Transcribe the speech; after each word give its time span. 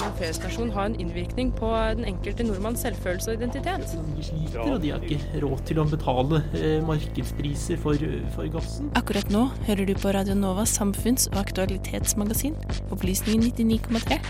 som 0.00 0.08
en 0.08 0.16
feriestasjon 0.16 0.70
ha 0.72 0.84
en 0.88 0.94
innvirkning 1.00 1.50
på 1.56 1.68
den 1.96 2.06
enkelte 2.08 2.44
nordmanns 2.46 2.80
selvfølelse 2.84 3.34
og 3.34 3.42
identitet? 3.42 3.92
De 4.16 4.24
sliter, 4.24 4.60
og 4.64 4.80
de 4.80 4.92
har 4.94 5.04
ikke 5.04 5.42
råd 5.44 5.64
til 5.68 5.80
å 5.82 5.84
betale 5.90 6.40
eh, 6.56 6.78
markedspriser 6.88 7.80
for, 7.82 8.00
for 8.34 8.48
gassen. 8.54 8.88
Akkurat 8.96 9.28
nå 9.32 9.42
hører 9.68 9.90
du 9.90 9.94
på 10.00 10.14
Radio 10.16 10.36
Novas 10.38 10.72
samfunns- 10.78 11.28
og 11.34 11.40
aktualitetsmagasin, 11.42 12.56
Opplysningen 12.94 13.44
99,3. 13.52 14.20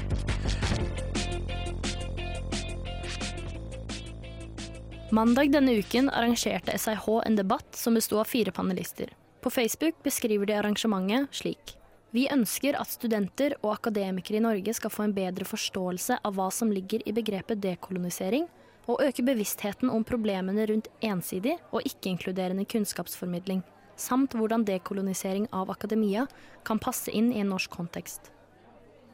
Mandag 5.15 5.55
denne 5.55 5.75
uken 5.79 6.11
arrangerte 6.11 6.75
SIH 6.79 7.07
en 7.27 7.39
debatt 7.39 7.79
som 7.79 7.99
besto 7.99 8.19
av 8.23 8.31
fire 8.31 8.55
panelister. 8.55 9.11
På 9.43 9.51
Facebook 9.51 10.03
beskriver 10.07 10.51
de 10.51 10.59
arrangementet 10.59 11.31
slik. 11.35 11.80
Vi 12.11 12.25
ønsker 12.27 12.75
at 12.75 12.91
studenter 12.91 13.55
og 13.61 13.77
akademikere 13.77 14.41
i 14.41 14.43
Norge 14.43 14.73
skal 14.75 14.91
få 14.91 15.05
en 15.07 15.15
bedre 15.15 15.47
forståelse 15.47 16.17
av 16.27 16.35
hva 16.35 16.49
som 16.51 16.73
ligger 16.75 17.05
i 17.07 17.15
begrepet 17.15 17.61
dekolonisering, 17.63 18.49
og 18.91 19.05
øke 19.05 19.23
bevisstheten 19.23 19.93
om 19.95 20.03
problemene 20.03 20.65
rundt 20.67 20.89
ensidig 21.07 21.55
og 21.71 21.87
ikke-inkluderende 21.87 22.65
kunnskapsformidling, 22.67 23.61
samt 23.95 24.35
hvordan 24.35 24.65
dekolonisering 24.67 25.47
av 25.55 25.71
akademia 25.71 26.25
kan 26.67 26.81
passe 26.83 27.15
inn 27.15 27.31
i 27.31 27.45
en 27.45 27.53
norsk 27.53 27.71
kontekst. 27.79 28.33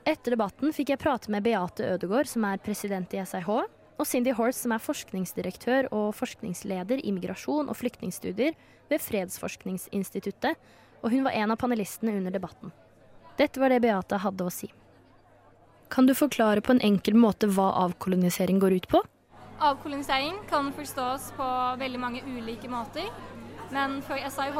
Etter 0.06 0.32
debatten 0.32 0.72
fikk 0.72 0.94
jeg 0.94 1.02
prate 1.02 1.34
med 1.34 1.44
Beate 1.44 1.84
Ødegård, 1.96 2.30
som 2.30 2.46
er 2.48 2.62
president 2.64 3.12
i 3.12 3.20
SIH, 3.20 3.50
og 3.96 4.08
Cindy 4.08 4.32
Horse, 4.38 4.62
som 4.62 4.72
er 4.72 4.80
forskningsdirektør 4.80 5.90
og 5.90 6.14
forskningsleder 6.16 7.04
i 7.04 7.12
migrasjon 7.16 7.68
og 7.68 7.76
flyktningstudier 7.76 8.56
ved 8.88 9.04
Fredsforskningsinstituttet, 9.04 10.56
og 11.02 11.12
hun 11.12 11.26
var 11.26 11.36
en 11.36 11.52
av 11.52 11.60
panelistene 11.60 12.16
under 12.16 12.32
debatten. 12.32 12.72
Dette 13.36 13.60
var 13.60 13.68
det 13.72 13.82
Beate 13.84 14.18
hadde 14.22 14.46
å 14.46 14.52
si. 14.52 14.70
Kan 15.92 16.08
du 16.08 16.14
forklare 16.16 16.62
på 16.64 16.72
en 16.74 16.82
enkel 16.82 17.14
måte 17.14 17.48
hva 17.52 17.68
avkolonisering 17.84 18.58
går 18.62 18.78
ut 18.80 18.88
på? 18.88 19.02
Avkolonisering 19.62 20.40
kan 20.50 20.72
forstås 20.76 21.30
på 21.36 21.48
veldig 21.80 22.00
mange 22.00 22.22
ulike 22.26 22.68
måter. 22.68 23.08
Men 23.70 23.98
for 24.06 24.16
SIH 24.16 24.58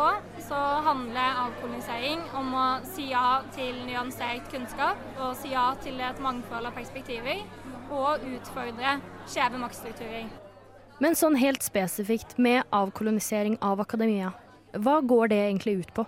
så 0.48 0.60
handler 0.86 1.40
avkolonisering 1.44 2.22
om 2.34 2.54
å 2.58 2.66
si 2.94 3.10
ja 3.12 3.42
til 3.54 3.76
nyansert 3.86 4.48
kunnskap 4.50 5.20
og 5.20 5.36
si 5.38 5.52
ja 5.52 5.68
til 5.82 6.00
et 6.02 6.18
mangfold 6.22 6.66
av 6.66 6.74
perspektiver, 6.74 7.44
og 7.86 8.24
utfordre 8.26 8.96
skjeve 9.30 9.60
maktstrukturer. 9.62 10.26
Men 10.98 11.14
sånn 11.14 11.36
helt 11.38 11.62
spesifikt 11.62 12.34
med 12.40 12.64
avkolonisering 12.74 13.58
av 13.62 13.82
akademia, 13.84 14.32
hva 14.74 14.98
går 15.04 15.30
det 15.30 15.42
egentlig 15.44 15.78
ut 15.84 15.94
på? 15.94 16.06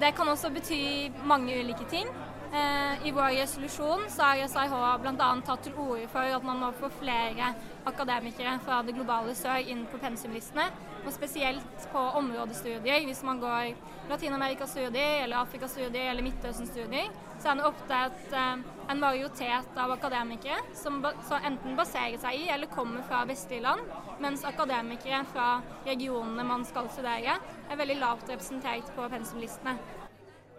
Det 0.00 0.14
kan 0.16 0.28
også 0.28 0.50
bety 0.50 0.78
mange 1.26 1.54
ulike 1.60 1.84
ting. 1.90 2.08
I 2.54 3.10
vår 3.10 3.32
resolusjon 3.34 4.04
så 4.08 4.22
har 4.22 4.40
SIH 4.46 4.74
bl.a. 5.02 5.28
tatt 5.46 5.64
til 5.66 5.74
orde 5.74 6.06
for 6.12 6.36
at 6.36 6.44
man 6.46 6.60
må 6.62 6.68
få 6.78 6.86
flere 7.00 7.48
akademikere 7.88 8.52
fra 8.62 8.76
det 8.86 8.94
globale 8.94 9.34
sør 9.34 9.58
inn 9.72 9.82
på 9.90 9.98
pensumlistene. 9.98 10.68
Og 11.04 11.10
spesielt 11.12 11.88
på 11.92 12.04
områdestudier. 12.20 13.02
Hvis 13.08 13.24
man 13.26 13.42
går 13.42 13.74
Latin-Amerika-studier 14.08 15.24
eller 15.24 15.40
Afrika-studier 15.42 16.12
eller 16.12 16.24
Midtøsten-studier, 16.24 17.10
så 17.42 17.50
er 17.50 17.58
det 17.58 17.66
ofte 17.66 17.98
et, 18.06 18.38
en 18.38 19.02
majoritet 19.02 19.82
av 19.84 19.96
akademikere 19.96 20.62
som, 20.78 21.02
som 21.26 21.50
enten 21.50 21.76
baserer 21.76 22.16
seg 22.22 22.38
i 22.38 22.48
eller 22.54 22.70
kommer 22.72 23.02
fra 23.10 23.24
vestlige 23.28 23.66
land, 23.66 23.82
mens 24.22 24.46
akademikere 24.48 25.24
fra 25.34 25.50
regionene 25.90 26.46
man 26.46 26.64
skal 26.70 26.88
studere, 26.94 27.36
er 27.68 27.82
veldig 27.82 28.00
lavt 28.00 28.30
representert 28.30 28.94
på 28.96 29.10
pensumlistene. 29.12 29.76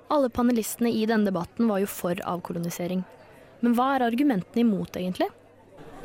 Alle 0.08 0.30
panelistene 0.30 0.92
i 0.94 1.06
denne 1.10 1.26
debatten 1.26 1.68
var 1.68 1.82
jo 1.82 1.90
for 1.90 2.20
avkolonisering. 2.22 3.02
Men 3.66 3.74
hva 3.74 3.96
er 3.96 4.06
argumentene 4.06 4.62
imot, 4.62 4.98
egentlig? 5.00 5.32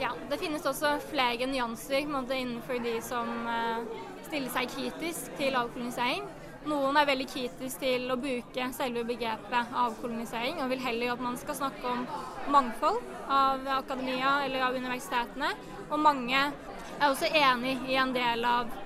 Ja, 0.00 0.14
Det 0.30 0.38
finnes 0.40 0.64
også 0.64 0.94
flere 1.10 1.46
nyanser 1.50 2.06
måte, 2.08 2.38
innenfor 2.38 2.80
de 2.80 2.94
som 3.04 3.28
uh, 3.44 3.82
stiller 4.25 4.48
seg 4.54 4.70
kritisk 4.72 5.34
til 5.36 5.58
avkolonisering. 5.60 6.25
Noen 6.70 6.97
er 6.97 7.08
veldig 7.08 7.26
kritisk 7.28 7.80
til 7.80 8.08
å 8.12 8.16
bruke 8.20 8.69
selve 8.76 9.04
begrepet 9.08 9.76
avkolonisering, 9.84 10.60
og 10.60 10.72
vil 10.72 10.84
heller 10.84 11.14
at 11.14 11.25
man 11.25 11.36
skal 11.41 11.58
snakke 11.60 11.92
om 11.92 12.06
mangfold 12.52 13.00
av 13.28 13.69
akademia 13.80 14.38
eller 14.46 14.64
av 14.64 14.76
universitetene. 14.76 15.52
Og 15.91 16.00
mange 16.00 16.41
er 16.41 17.08
også 17.08 17.28
enig 17.28 17.76
i 17.88 18.00
en 18.00 18.16
del 18.16 18.48
av 18.48 18.69
Eh, 18.70 18.79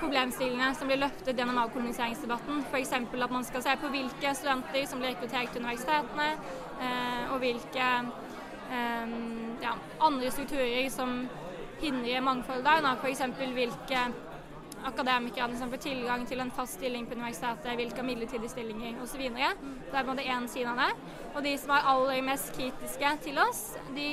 problemstillingene 0.00 0.74
som 0.74 0.88
blir 0.88 1.00
løftet 1.00 1.38
gjennom 1.38 1.58
avkoloniseringsdebatten. 1.64 2.64
F.eks. 2.70 2.92
at 2.92 3.30
man 3.32 3.44
skal 3.44 3.62
se 3.64 3.76
på 3.80 3.90
hvilke 3.92 4.32
studenter 4.36 4.86
som 4.88 5.02
blir 5.02 5.14
rekruttert 5.14 5.52
til 5.52 5.64
universitetene, 5.64 6.30
eh, 6.80 7.32
og 7.32 7.38
hvilke 7.42 7.90
eh, 8.70 9.14
ja, 9.62 9.76
andre 10.00 10.32
strukturer 10.32 10.88
som 10.92 11.22
hindrer 11.82 12.24
mangfold 12.24 12.64
der. 12.64 12.88
F.eks. 12.96 13.24
hvilke 13.38 14.04
akademikere 14.88 15.58
som 15.60 15.72
får 15.72 15.82
tilgang 15.84 16.24
til 16.28 16.40
en 16.40 16.52
fast 16.56 16.78
stilling 16.78 17.04
på 17.06 17.18
universitetet, 17.18 17.74
hvilke 17.76 18.04
midlertidige 18.06 18.48
stillinger 18.48 19.02
osv. 19.04 19.26
Det 19.28 19.98
er 20.00 20.06
både 20.08 20.24
én 20.24 20.48
side 20.48 20.72
av 20.72 20.80
det. 20.80 21.18
Og 21.34 21.44
de 21.44 21.52
som 21.60 21.74
er 21.76 21.90
aller 21.92 22.22
mest 22.24 22.54
kritiske 22.56 23.12
til 23.26 23.42
oss, 23.42 23.74
de 23.92 24.08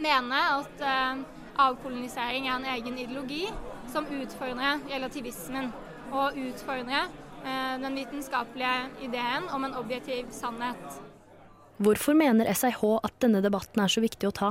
mener 0.00 0.56
at 0.56 1.28
avkolonisering 1.58 2.48
er 2.48 2.56
en 2.58 2.68
egen 2.76 2.98
ideologi 2.98 3.46
som 3.90 4.06
utfordrer 4.06 4.82
relativismen 4.90 5.70
og 6.12 6.38
utfordrer 6.38 7.06
eh, 7.44 7.76
den 7.82 7.98
vitenskapelige 7.98 9.06
ideen 9.06 9.48
om 9.54 9.64
en 9.64 9.76
objektiv 9.78 10.30
sannhet. 10.34 11.00
Hvorfor 11.80 12.12
mener 12.12 12.52
SIH 12.52 12.82
at 13.04 13.14
denne 13.22 13.40
debatten 13.40 13.80
er 13.80 13.88
så 13.88 14.02
viktig 14.04 14.28
å 14.28 14.36
ta? 14.36 14.50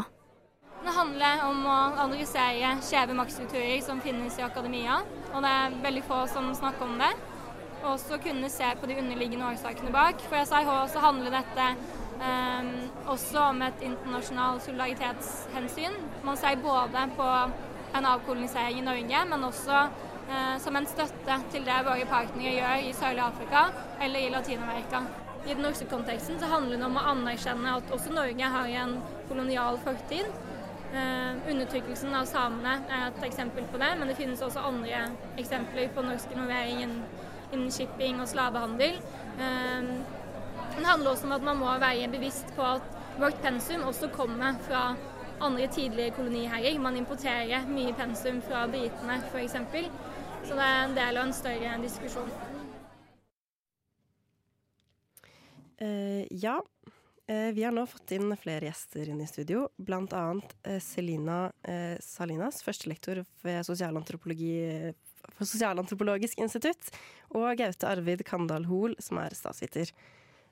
Det 0.80 0.94
handler 0.96 1.44
om 1.46 1.66
å 1.68 1.80
adressere 2.06 2.78
skjeve 2.82 3.14
maktstrukturer 3.18 3.82
som 3.86 4.00
finnes 4.02 4.38
i 4.40 4.46
akademia, 4.46 5.02
og 5.34 5.44
det 5.44 5.52
er 5.52 5.76
veldig 5.84 6.04
få 6.08 6.24
som 6.32 6.48
snakker 6.56 6.88
om 6.88 6.96
det. 7.02 7.12
Og 7.84 7.92
også 7.94 8.18
kunne 8.24 8.50
se 8.52 8.68
på 8.80 8.88
de 8.90 8.98
underliggende 9.00 9.52
årsakene 9.52 9.92
bak. 9.94 10.24
For 10.32 10.40
SIH 10.42 10.72
så 10.94 11.04
handler 11.04 11.36
dette 11.38 11.68
også 13.10 13.40
om 13.50 13.62
et 13.62 13.82
internasjonalt 13.86 14.64
solidaritetshensyn. 14.64 15.96
Man 16.24 16.38
ser 16.38 16.60
både 16.64 17.06
på 17.18 17.28
en 17.98 18.06
avkolonisering 18.06 18.80
i 18.80 18.86
Norge, 18.86 19.24
men 19.30 19.44
også 19.44 19.80
uh, 20.30 20.58
som 20.60 20.76
en 20.76 20.88
støtte 20.88 21.40
til 21.54 21.66
det 21.66 21.80
våre 21.88 22.06
partnere 22.10 22.54
gjør 22.58 22.86
i 22.86 22.94
sørlige 22.94 23.30
Afrika 23.32 23.64
eller 24.02 24.20
i 24.20 24.30
Latin-Amerika. 24.34 25.02
I 25.48 25.54
den 25.54 25.64
norske 25.64 25.88
konteksten 25.90 26.40
så 26.40 26.52
handler 26.52 26.78
det 26.78 26.86
om 26.86 27.00
å 27.00 27.08
anerkjenne 27.14 27.78
at 27.80 27.92
også 27.96 28.14
Norge 28.14 28.54
har 28.56 28.76
en 28.84 29.00
kolonial 29.30 29.80
fortid. 29.86 30.30
Uh, 30.90 31.38
undertrykkelsen 31.50 32.14
av 32.18 32.26
samene 32.30 32.80
er 32.90 33.10
et 33.10 33.26
eksempel 33.30 33.66
på 33.72 33.82
det, 33.82 33.92
men 33.98 34.10
det 34.10 34.18
finnes 34.18 34.42
også 34.42 34.64
andre 34.66 35.04
eksempler 35.38 35.92
på 35.96 36.06
norsk 36.06 36.32
involvering 36.34 36.86
innen, 36.86 37.70
shipping 37.74 38.20
og 38.22 38.28
slavehandel. 38.30 39.00
Uh, 40.70 40.80
det 40.80 40.86
handler 40.86 41.12
også 41.12 41.26
om 41.26 41.36
at 41.38 41.44
man 41.44 41.58
må 41.58 41.78
være 41.82 42.08
bevisst 42.12 42.54
på 42.56 42.66
at 42.66 42.86
vårt 43.20 43.42
pensum 43.44 43.84
også 43.88 44.10
kommer 44.14 44.56
fra 44.68 44.96
andre 45.42 45.68
tidligere 45.68 46.16
koloniherrer. 46.16 46.80
Man 46.80 46.98
importerer 46.98 47.68
mye 47.68 47.94
pensum 47.98 48.42
fra 48.42 48.66
britene 48.68 49.20
f.eks. 49.32 49.58
Så 50.48 50.56
det 50.56 50.66
er 50.66 50.84
en 50.86 50.96
del 50.98 51.20
av 51.20 51.28
en 51.28 51.36
større 51.36 51.76
diskusjon. 51.84 52.32
Uh, 55.80 56.26
ja, 56.30 56.58
uh, 57.32 57.50
vi 57.56 57.64
har 57.64 57.72
nå 57.76 57.86
fått 57.88 58.16
inn 58.18 58.34
flere 58.40 58.68
gjester 58.68 59.12
inn 59.12 59.22
i 59.24 59.28
studio. 59.28 59.68
Blant 59.78 60.16
annet 60.16 60.56
uh, 60.68 60.80
Selina 60.84 61.46
Salinas, 62.04 62.64
førstelektor 62.66 63.24
ved 63.46 63.62
sosialantropologi 63.68 64.54
for 65.36 65.48
Sosialantropologisk 65.48 66.40
institutt, 66.42 66.90
og 67.36 67.52
Gaute 67.60 67.88
Arvid 67.88 68.24
Kandal 68.28 68.66
Hoel, 68.70 68.96
som 69.04 69.20
er 69.22 69.36
statsviter. 69.38 69.92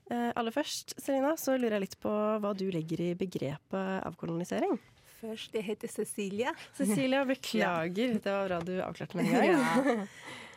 Eh, 0.08 0.30
aller 0.40 0.54
først, 0.54 0.94
Selina, 1.00 1.34
så 1.36 1.56
lurer 1.58 1.76
jeg 1.76 1.84
litt 1.88 1.98
på 2.00 2.12
hva 2.40 2.52
du 2.56 2.66
legger 2.72 3.02
i 3.04 3.10
begrepet 3.18 4.06
avkolonisering. 4.08 4.78
Først, 5.18 5.52
jeg 5.52 5.66
heter 5.66 5.90
Cecilia. 5.92 6.54
Cecilia, 6.78 7.24
beklager. 7.32 8.16
Det 8.16 8.32
var 8.32 8.48
bra 8.48 8.60
du 8.64 8.78
avklarte 8.84 9.18
med 9.18 9.28
en 9.28 9.36
gang. 9.36 9.90
ja. 9.90 10.06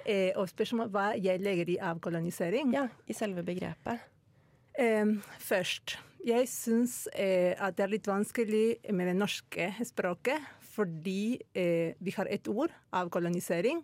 eh, 0.06 0.30
og 0.40 0.48
spørsmålet 0.52 0.94
hva 0.94 1.10
jeg 1.20 1.44
legger 1.44 1.74
i 1.74 1.82
avkolonisering? 1.92 2.72
Ja, 2.78 2.88
I 3.08 3.18
selve 3.18 3.44
begrepet. 3.48 4.08
Først, 5.44 5.98
jeg 6.26 6.48
syns 6.50 7.08
eh, 7.18 7.58
at 7.58 7.76
det 7.78 7.84
er 7.86 7.92
litt 7.92 8.08
vanskelig 8.08 8.66
med 8.94 9.10
det 9.10 9.18
norske 9.18 9.68
språket, 9.88 10.40
fordi 10.72 11.42
eh, 11.58 11.98
vi 12.00 12.14
har 12.16 12.30
ett 12.32 12.48
ord, 12.48 12.72
avkolonisering. 12.96 13.82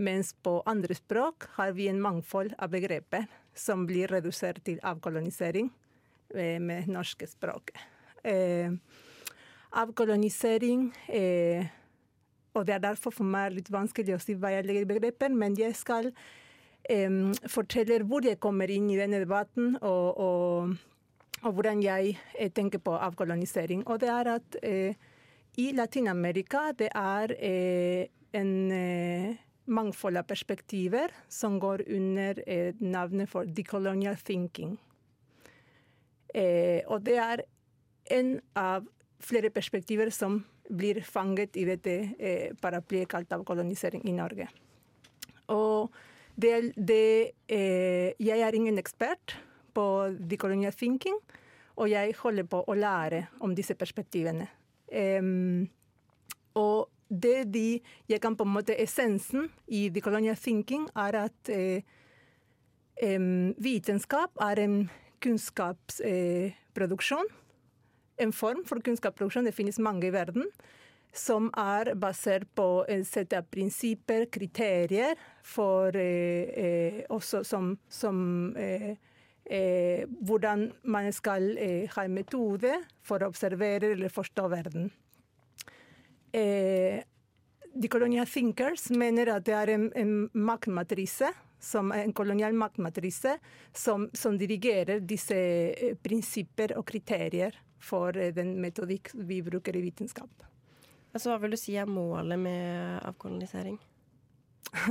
Mens 0.00 0.30
på 0.44 0.60
andre 0.70 0.94
språk 0.96 1.48
har 1.56 1.72
vi 1.76 1.88
en 1.90 2.00
mangfold 2.00 2.54
av 2.60 2.70
begreper 2.72 3.26
som 3.54 3.86
blir 3.86 4.10
redusert 4.12 4.62
til 4.64 4.80
avkolonisering 4.82 5.70
eh, 6.34 6.58
med 6.60 6.88
norske 6.88 7.26
språk. 7.26 7.72
Eh, 8.24 8.72
avkolonisering 9.72 10.90
eh, 11.08 11.66
Og 12.52 12.66
det 12.66 12.74
er 12.74 12.82
derfor 12.82 13.14
for 13.14 13.24
meg 13.24 13.54
litt 13.54 13.70
vanskelig 13.70 14.16
å 14.16 14.20
si 14.20 14.34
hva 14.34 14.50
jeg 14.50 14.66
legger 14.66 14.82
i 14.82 14.88
begreper, 14.90 15.30
men 15.30 15.54
jeg 15.54 15.76
skal 15.78 16.08
eh, 16.90 17.30
fortelle 17.46 18.02
hvor 18.02 18.26
jeg 18.26 18.40
kommer 18.42 18.70
inn 18.70 18.90
i 18.90 18.98
denne 18.98 19.22
debatten, 19.22 19.76
og, 19.80 20.18
og 20.18 20.74
og 21.40 21.54
hvordan 21.56 21.80
jeg 21.80 22.18
eh, 22.36 22.50
tenker 22.52 22.82
på 22.84 22.92
avkolonisering. 22.92 23.86
Og 23.88 24.00
det 24.02 24.10
er 24.12 24.28
at 24.34 24.56
eh, 24.62 24.94
i 25.56 25.70
Latin-Amerika 25.72 26.72
det 26.76 26.90
er 26.94 27.32
en 28.32 28.50
mangfold 29.70 30.18
av 30.18 30.26
perspektiver 30.28 31.12
som 31.30 31.58
går 31.62 31.84
under 31.88 32.42
eh, 32.46 32.74
navnet 32.82 33.30
for 33.30 33.46
decolonial 33.46 34.18
thinking. 34.18 34.76
Eh, 36.34 36.82
og 36.86 37.02
det 37.06 37.16
er 37.18 37.42
en 38.14 38.36
av 38.58 38.86
flere 39.20 39.50
perspektiver 39.54 40.10
som 40.14 40.40
blir 40.70 41.00
fanget 41.02 41.56
i 41.58 41.66
dette 41.66 41.96
eh, 42.18 42.50
paraplyet 42.60 43.10
kalt 43.10 43.32
avkolonisering 43.34 44.06
i 44.06 44.14
Norge. 44.14 44.46
Og 45.50 45.90
det, 46.40 46.72
det, 46.76 47.34
eh, 47.50 48.14
jeg 48.18 48.46
er 48.46 48.56
ingen 48.56 48.78
ekspert 48.78 49.36
på 49.74 49.86
decolonial 50.30 50.74
thinking, 50.74 51.18
og 51.80 51.90
jeg 51.90 52.14
holder 52.20 52.46
på 52.50 52.62
å 52.66 52.74
lære 52.76 53.26
om 53.40 53.54
disse 53.56 53.74
perspektivene. 53.78 54.46
Og 56.60 56.88
det 57.10 57.52
de 57.52 57.80
Jeg 58.08 58.20
kan 58.22 58.36
på 58.36 58.44
en 58.46 58.54
måte 58.54 58.80
Essensen 58.80 59.50
i 59.66 59.90
The 59.90 60.00
Colonial 60.00 60.36
thinking 60.36 60.88
er 60.96 61.14
at 61.26 61.48
eh, 61.48 61.82
vitenskap 63.58 64.30
er 64.40 64.58
en 64.58 64.90
kunnskapsproduksjon. 65.20 67.26
Eh, 67.26 67.34
en 68.20 68.32
form 68.32 68.64
for 68.68 68.80
kunnskapsproduksjon, 68.84 69.44
det 69.44 69.56
finnes 69.56 69.78
mange 69.78 70.06
i 70.06 70.12
verden, 70.12 70.44
som 71.12 71.48
er 71.58 71.94
basert 71.98 72.46
på 72.54 72.84
et 72.88 73.06
sett 73.08 73.32
av 73.32 73.48
prinsipper, 73.50 74.26
kriterier, 74.30 75.16
for 75.42 75.96
eh, 75.96 76.52
eh, 76.52 77.04
også 77.08 77.44
som, 77.44 77.78
som 77.88 78.54
eh, 78.56 78.96
eh 79.50 80.06
hvordan 80.20 80.70
man 80.84 81.12
skal 81.12 81.56
eh, 81.58 81.88
ha 81.90 82.04
en 82.04 82.14
metode 82.14 82.84
for 83.02 83.22
å 83.22 83.32
observere 83.32 83.96
eller 83.96 84.08
forstå 84.08 84.48
verden. 84.48 84.90
De 86.32 87.88
colonial 87.90 88.26
thinkers 88.26 88.90
mener 88.90 89.32
at 89.34 89.44
det 89.46 89.54
er 89.56 89.72
en, 89.74 89.88
en 89.98 90.12
maktmatrise 90.34 91.30
som 91.60 91.92
en 91.92 92.12
kolonial 92.12 92.52
maktmatrise 92.52 93.38
som, 93.72 94.10
som, 94.12 94.38
dirigerer 94.38 95.00
disse 95.00 95.36
prinsipper 96.02 96.76
og 96.78 96.86
kriterier 96.88 97.56
for 97.80 98.16
eh, 98.16 98.32
den 98.34 98.56
metodikk 98.60 99.12
vi 99.14 99.42
bruker 99.44 99.76
i 99.76 99.84
vitenskap. 99.84 100.46
Altså, 101.12 101.30
hva 101.30 101.40
vil 101.42 101.54
du 101.54 101.60
si 101.60 101.76
er 101.76 101.90
målet 101.90 102.38
med 102.38 103.00
avkolonisering? 103.08 103.76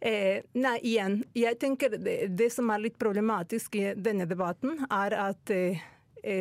eh, 0.00 0.44
nei, 0.54 0.78
igjen. 0.82 1.20
Jeg 1.36 1.58
tenker 1.60 1.98
det, 1.98 2.16
det, 2.38 2.50
som 2.54 2.70
er 2.70 2.86
litt 2.86 2.98
problematisk 3.00 3.76
i 3.80 3.90
denne 3.98 4.28
debatten, 4.30 4.86
er 4.88 5.18
at 5.28 5.54
eh, 5.54 5.76
eh 5.76 5.92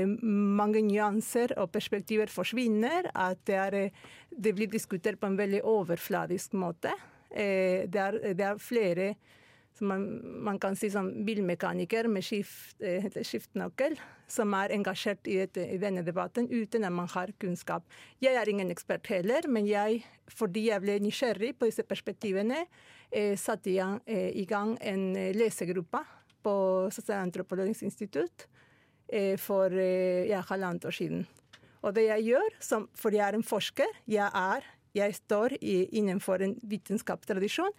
mange 0.07 0.81
nyanser 0.85 1.53
og 1.61 1.71
perspektiver 1.73 2.31
forsvinner. 2.31 3.11
At 3.13 3.43
det, 3.47 3.55
er, 3.55 3.73
eh, 3.73 3.91
det 4.31 4.55
blir 4.57 4.71
diskutert 4.71 5.19
på 5.19 5.29
en 5.29 5.37
veldig 5.37 5.63
overfladisk 5.63 6.53
måte. 6.53 6.93
Eh, 7.29 7.85
det 7.87 8.01
er, 8.01 8.19
det 8.33 8.45
er 8.45 8.61
flere 8.61 9.15
som 9.75 9.89
man, 9.91 10.03
man, 10.23 10.59
kan 10.59 10.75
si 10.79 10.89
som 10.91 11.09
bilmekaniker 11.27 12.07
med 12.07 12.23
skift, 12.23 12.79
skiftnøkkel, 13.27 13.97
som 14.31 14.53
er 14.55 14.71
engasjert 14.71 15.27
i, 15.27 15.41
et, 15.43 15.57
i, 15.59 15.75
denne 15.81 16.03
debatten 16.05 16.47
uten 16.47 16.87
at 16.87 16.95
man 16.95 17.09
har 17.11 17.33
kunnskap. 17.41 17.83
Jeg 18.23 18.39
er 18.39 18.49
ingen 18.49 18.71
ekspert 18.71 19.07
heller, 19.11 19.49
men 19.51 19.67
jeg, 19.67 20.05
fordi 20.31 20.69
jeg 20.69 20.83
ble 20.85 20.95
nysgjerrig 21.03 21.57
på 21.59 21.67
disse 21.67 21.83
perspektivene, 21.83 22.63
eh, 23.11 23.35
satte 23.35 23.75
jeg 23.75 23.99
eh, 24.07 24.31
i 24.39 24.47
gang 24.47 24.77
en 24.79 25.09
eh, 25.19 25.33
lesegruppe 25.35 26.05
på 26.45 26.55
Sosialantropologisk 26.95 27.83
institutt 27.83 28.47
eh, 28.47 28.54
for 29.41 29.73
eh, 29.73 30.27
ja, 30.29 30.43
halvannet 30.49 30.85
år 30.85 30.95
siden. 30.95 31.25
Og 31.85 31.93
det 31.93 32.07
jeg 32.07 32.31
gjør, 32.31 32.55
som, 32.59 32.87
for 32.97 33.13
jeg 33.13 33.25
er 33.27 33.37
en 33.37 33.45
forsker, 33.45 33.91
jeg, 34.09 34.25
er, 34.25 34.65
jeg 34.97 35.17
står 35.19 35.57
i, 35.61 35.83
innenfor 35.99 36.41
en 36.41 36.55
vitenskapstradisjon, 36.65 37.75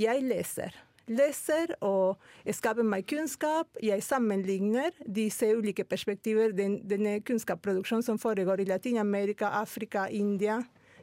jeg 0.00 0.24
leser 0.24 0.76
leser 1.10 1.72
og 1.82 2.20
skaper 2.54 2.86
meg 2.86 3.06
kunnskap. 3.10 3.66
Jeg 3.82 4.04
sammenligner 4.06 4.94
disse 5.02 5.48
ulike 5.56 5.84
perspektiver, 5.88 6.54
den, 6.56 6.78
denne 6.86 7.18
kunnskapsproduksjonen 7.26 8.06
som 8.06 8.20
foregår 8.20 8.62
i 8.62 8.68
Latin-Amerika, 8.68 9.50
Afrika, 9.60 10.06
India, 10.06 10.60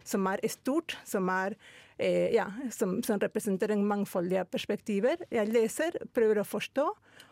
som 0.07 0.27
er 0.31 0.43
stort, 0.51 0.95
som, 1.03 1.27
er, 1.27 1.57
eh, 1.97 2.33
ja, 2.35 2.47
som, 2.71 3.01
som 3.03 3.19
representerer 3.19 3.77
mangfoldige 3.77 4.45
perspektiver. 4.51 5.23
Jeg 5.31 5.51
leser, 5.51 5.97
prøver 6.13 6.41
å 6.41 6.47
forstå, 6.47 6.87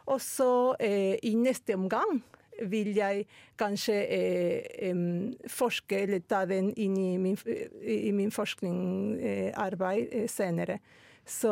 og 0.06 0.21
så 0.21 0.50
eh, 0.79 1.15
i 1.23 1.35
neste 1.39 1.77
omgang 1.77 2.21
vil 2.63 2.94
jeg 2.95 3.25
kanskje 3.59 3.95
eh, 4.15 5.00
forske 5.51 6.03
eller 6.06 6.23
ta 6.27 6.45
den 6.50 6.71
inn 6.79 6.95
i 6.97 7.15
min, 7.21 7.35
i 7.81 8.12
min 8.15 8.31
forskningsarbeid 8.31 10.07
eh, 10.12 10.29
senere. 10.31 10.79
Så, 11.25 11.51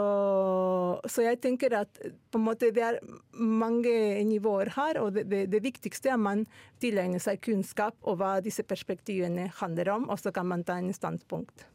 så, 1.10 1.24
jeg 1.25 1.39
tenker 1.42 1.74
at 1.74 1.98
måte 2.38 2.69
det 2.75 2.83
er 2.86 3.00
mange 3.33 4.21
nivåer 4.30 4.69
her, 4.75 5.00
og 5.01 5.15
det, 5.15 5.24
det, 5.31 5.48
det 5.50 5.63
viktigste 5.65 6.12
er 6.12 6.19
at 6.19 6.21
man 6.21 6.44
tilegner 6.83 7.21
seg 7.24 7.42
kunnskap 7.42 7.98
og 8.06 8.19
hva 8.21 8.36
disse 8.45 8.62
perspektivene 8.69 9.48
handler 9.63 9.95
om, 9.95 10.06
og 10.13 10.21
så 10.21 10.30
kan 10.36 10.45
man 10.51 10.62
ta 10.68 10.77
en 10.77 10.94
standpunkt. 10.94 11.65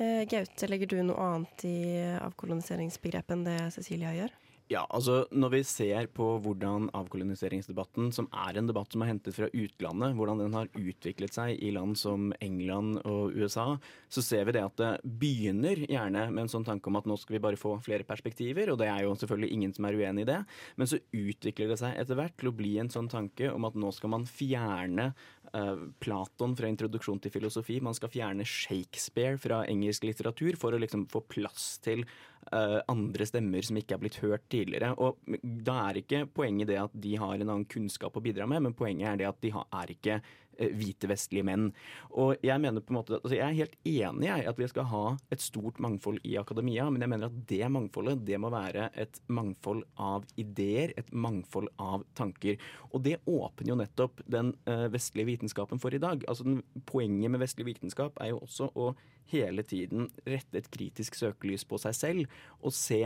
Eh, 0.00 0.24
Gaute, 0.28 0.66
legger 0.70 0.88
du 0.88 1.02
noe 1.04 1.20
annet 1.20 1.64
i 1.68 1.76
avkoloniseringsbegrepet 2.24 3.34
enn 3.36 3.44
det 3.44 3.58
Cecilia 3.74 4.14
gjør? 4.16 4.39
Ja, 4.70 4.84
altså 4.94 5.24
Når 5.34 5.50
vi 5.50 5.60
ser 5.66 6.06
på 6.14 6.26
hvordan 6.44 6.86
avkoloniseringsdebatten, 6.94 8.12
som 8.14 8.28
er 8.30 8.54
en 8.54 8.68
debatt 8.68 8.94
som 8.94 9.02
er 9.02 9.10
hentet 9.10 9.34
fra 9.34 9.48
utlandet, 9.50 10.14
hvordan 10.14 10.38
den 10.44 10.54
har 10.54 10.70
utviklet 10.78 11.34
seg 11.34 11.58
i 11.58 11.72
land 11.74 11.98
som 11.98 12.28
England 12.38 13.00
og 13.02 13.34
USA, 13.34 13.64
så 14.06 14.22
ser 14.22 14.46
vi 14.46 14.54
det 14.54 14.62
at 14.62 14.78
det 14.78 14.92
begynner 15.02 15.82
gjerne 15.90 16.28
med 16.30 16.44
en 16.44 16.52
sånn 16.54 16.68
tanke 16.68 16.86
om 16.86 17.00
at 17.00 17.10
nå 17.10 17.18
skal 17.18 17.34
vi 17.36 17.42
bare 17.42 17.58
få 17.58 17.74
flere 17.82 18.06
perspektiver, 18.06 18.70
og 18.70 18.78
det 18.78 18.92
er 18.92 19.02
jo 19.08 19.16
selvfølgelig 19.18 19.50
ingen 19.56 19.74
som 19.74 19.90
er 19.90 19.98
uenig 19.98 20.28
i 20.28 20.30
det, 20.30 20.38
men 20.78 20.92
så 20.92 21.02
utvikler 21.18 21.74
det 21.74 21.80
seg 21.82 21.98
etter 21.98 22.20
hvert 22.22 22.38
til 22.38 22.52
å 22.52 22.56
bli 22.62 22.76
en 22.78 22.94
sånn 22.94 23.10
tanke 23.10 23.50
om 23.50 23.66
at 23.66 23.74
nå 23.74 23.90
skal 23.96 24.14
man 24.14 24.30
fjerne 24.30 25.10
uh, 25.50 25.86
Platon 25.98 26.54
fra 26.54 26.70
introduksjon 26.70 27.18
til 27.24 27.34
filosofi, 27.34 27.82
man 27.82 27.98
skal 27.98 28.14
fjerne 28.14 28.46
Shakespeare 28.46 29.34
fra 29.42 29.64
engelsk 29.66 30.06
litteratur 30.06 30.54
for 30.62 30.78
å 30.78 30.82
liksom 30.82 31.08
få 31.10 31.26
plass 31.26 31.72
til 31.82 32.06
andre 32.50 33.26
stemmer 33.28 33.62
som 33.62 33.76
ikke 33.78 33.94
er 33.94 34.00
blitt 34.02 34.16
hørt 34.24 34.46
tidligere. 34.50 34.94
Og 34.98 35.20
Da 35.42 35.76
er 35.88 36.00
ikke 36.00 36.24
poenget 36.26 36.70
det 36.72 36.78
at 36.82 36.94
de 36.98 37.12
har 37.20 37.36
en 37.36 37.48
annen 37.48 37.66
kunnskap 37.70 38.16
å 38.16 38.22
bidra 38.24 38.48
med, 38.50 38.64
men 38.64 38.74
poenget 38.74 39.12
er 39.12 39.20
det 39.20 39.28
at 39.28 39.42
de 39.44 39.52
er 39.52 39.92
ikke 39.94 40.20
hvite 40.58 41.08
vestlige 41.10 41.46
menn. 41.46 41.70
Og 42.10 42.36
Jeg 42.44 42.60
mener 42.60 42.80
på 42.80 42.92
en 42.92 42.98
måte, 43.00 43.18
altså 43.20 43.36
jeg 43.36 43.46
er 43.46 43.58
helt 43.60 43.76
enig 43.84 44.28
i 44.28 44.48
at 44.50 44.58
vi 44.58 44.68
skal 44.68 44.88
ha 44.90 45.04
et 45.32 45.40
stort 45.40 45.80
mangfold 45.80 46.20
i 46.24 46.36
akademia, 46.40 46.88
men 46.90 47.04
jeg 47.04 47.12
mener 47.12 47.30
at 47.30 47.38
det 47.48 47.70
mangfoldet 47.72 48.24
det 48.26 48.40
må 48.40 48.50
være 48.52 48.90
et 48.94 49.20
mangfold 49.28 49.84
av 49.96 50.26
ideer, 50.40 50.94
et 50.96 51.12
mangfold 51.12 51.70
av 51.78 52.04
tanker. 52.18 52.58
Og 52.92 53.04
det 53.06 53.20
åpner 53.26 53.72
jo 53.72 53.78
nettopp 53.80 54.24
den 54.30 54.54
uh, 54.68 54.88
vestlige 54.92 55.32
vitenskapen 55.32 55.80
for 55.80 55.94
i 55.94 56.02
dag. 56.02 56.24
Altså 56.28 56.46
den, 56.46 56.62
Poenget 56.90 57.30
med 57.30 57.42
vestlig 57.42 57.66
vitenskap 57.68 58.16
er 58.20 58.32
jo 58.32 58.40
også 58.44 58.70
å 58.74 58.92
hele 59.30 59.62
tiden 59.62 60.08
rette 60.26 60.58
et 60.58 60.70
kritisk 60.72 61.14
søkelys 61.18 61.64
på 61.68 61.78
seg 61.78 61.94
selv 61.94 62.40
og 62.60 62.74
se 62.74 63.04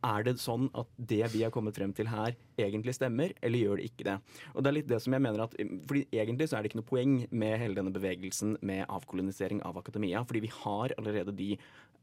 er 0.00 0.24
det 0.24 0.40
sånn 0.40 0.70
at 0.78 0.88
det 0.96 1.26
vi 1.34 1.42
har 1.44 1.50
kommet 1.52 1.76
frem 1.76 1.90
til 1.96 2.08
her, 2.08 2.32
egentlig 2.60 2.94
stemmer, 2.96 3.32
eller 3.44 3.60
gjør 3.60 3.76
det 3.80 3.86
ikke 3.90 4.06
det? 4.08 4.16
Og 4.54 4.62
det 4.62 4.68
er 4.70 4.76
litt 4.78 4.90
det 4.90 5.00
som 5.04 5.12
jeg 5.16 5.24
mener 5.24 5.40
at, 5.44 5.52
fordi 5.88 6.02
Egentlig 6.20 6.46
så 6.50 6.56
er 6.56 6.62
det 6.62 6.68
ikke 6.70 6.80
noe 6.80 6.88
poeng 6.88 7.12
med 7.30 7.60
hele 7.60 7.76
denne 7.76 7.92
bevegelsen 7.94 8.50
med 8.66 8.90
avkolonisering 8.92 9.58
av 9.66 9.78
akademia, 9.80 10.18
fordi 10.26 10.40
vi 10.44 10.52
har 10.52 10.88
allerede 10.98 11.32
de, 11.36 11.50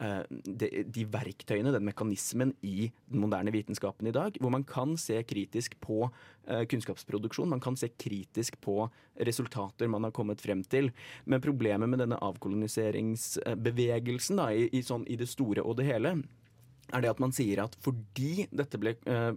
uh, 0.02 0.24
de, 0.30 0.68
de 0.94 1.04
verktøyene, 1.14 1.74
den 1.74 1.88
mekanismen, 1.88 2.52
i 2.62 2.92
den 3.10 3.22
moderne 3.22 3.52
vitenskapen 3.54 4.08
i 4.10 4.16
dag, 4.16 4.32
hvor 4.42 4.52
man 4.54 4.64
kan 4.68 4.98
se 5.02 5.24
kritisk 5.28 5.72
på 5.84 5.98
kunnskapsproduksjon, 6.48 7.50
man 7.52 7.60
kan 7.60 7.76
se 7.76 7.90
kritisk 8.00 8.56
på 8.64 8.90
resultater 9.28 9.88
man 9.92 10.04
har 10.08 10.14
kommet 10.16 10.40
frem 10.42 10.64
til. 10.64 10.92
Men 11.26 11.42
problemet 11.44 11.90
med 11.92 12.00
denne 12.00 12.18
avkoloniseringsbevegelsen 12.24 14.36
da, 14.40 14.48
i, 14.56 14.70
i, 14.72 14.82
sånn, 14.86 15.04
i 15.12 15.16
det 15.20 15.28
store 15.30 15.62
og 15.66 15.76
det 15.82 15.86
hele, 15.90 16.10
er 16.94 17.04
det 17.04 17.12
at 17.12 17.22
man 17.24 17.34
sier 17.36 17.64
at 17.64 17.76
fordi 17.84 18.48
dette 18.56 18.80
ble 18.82 18.94
uh, 19.08 19.34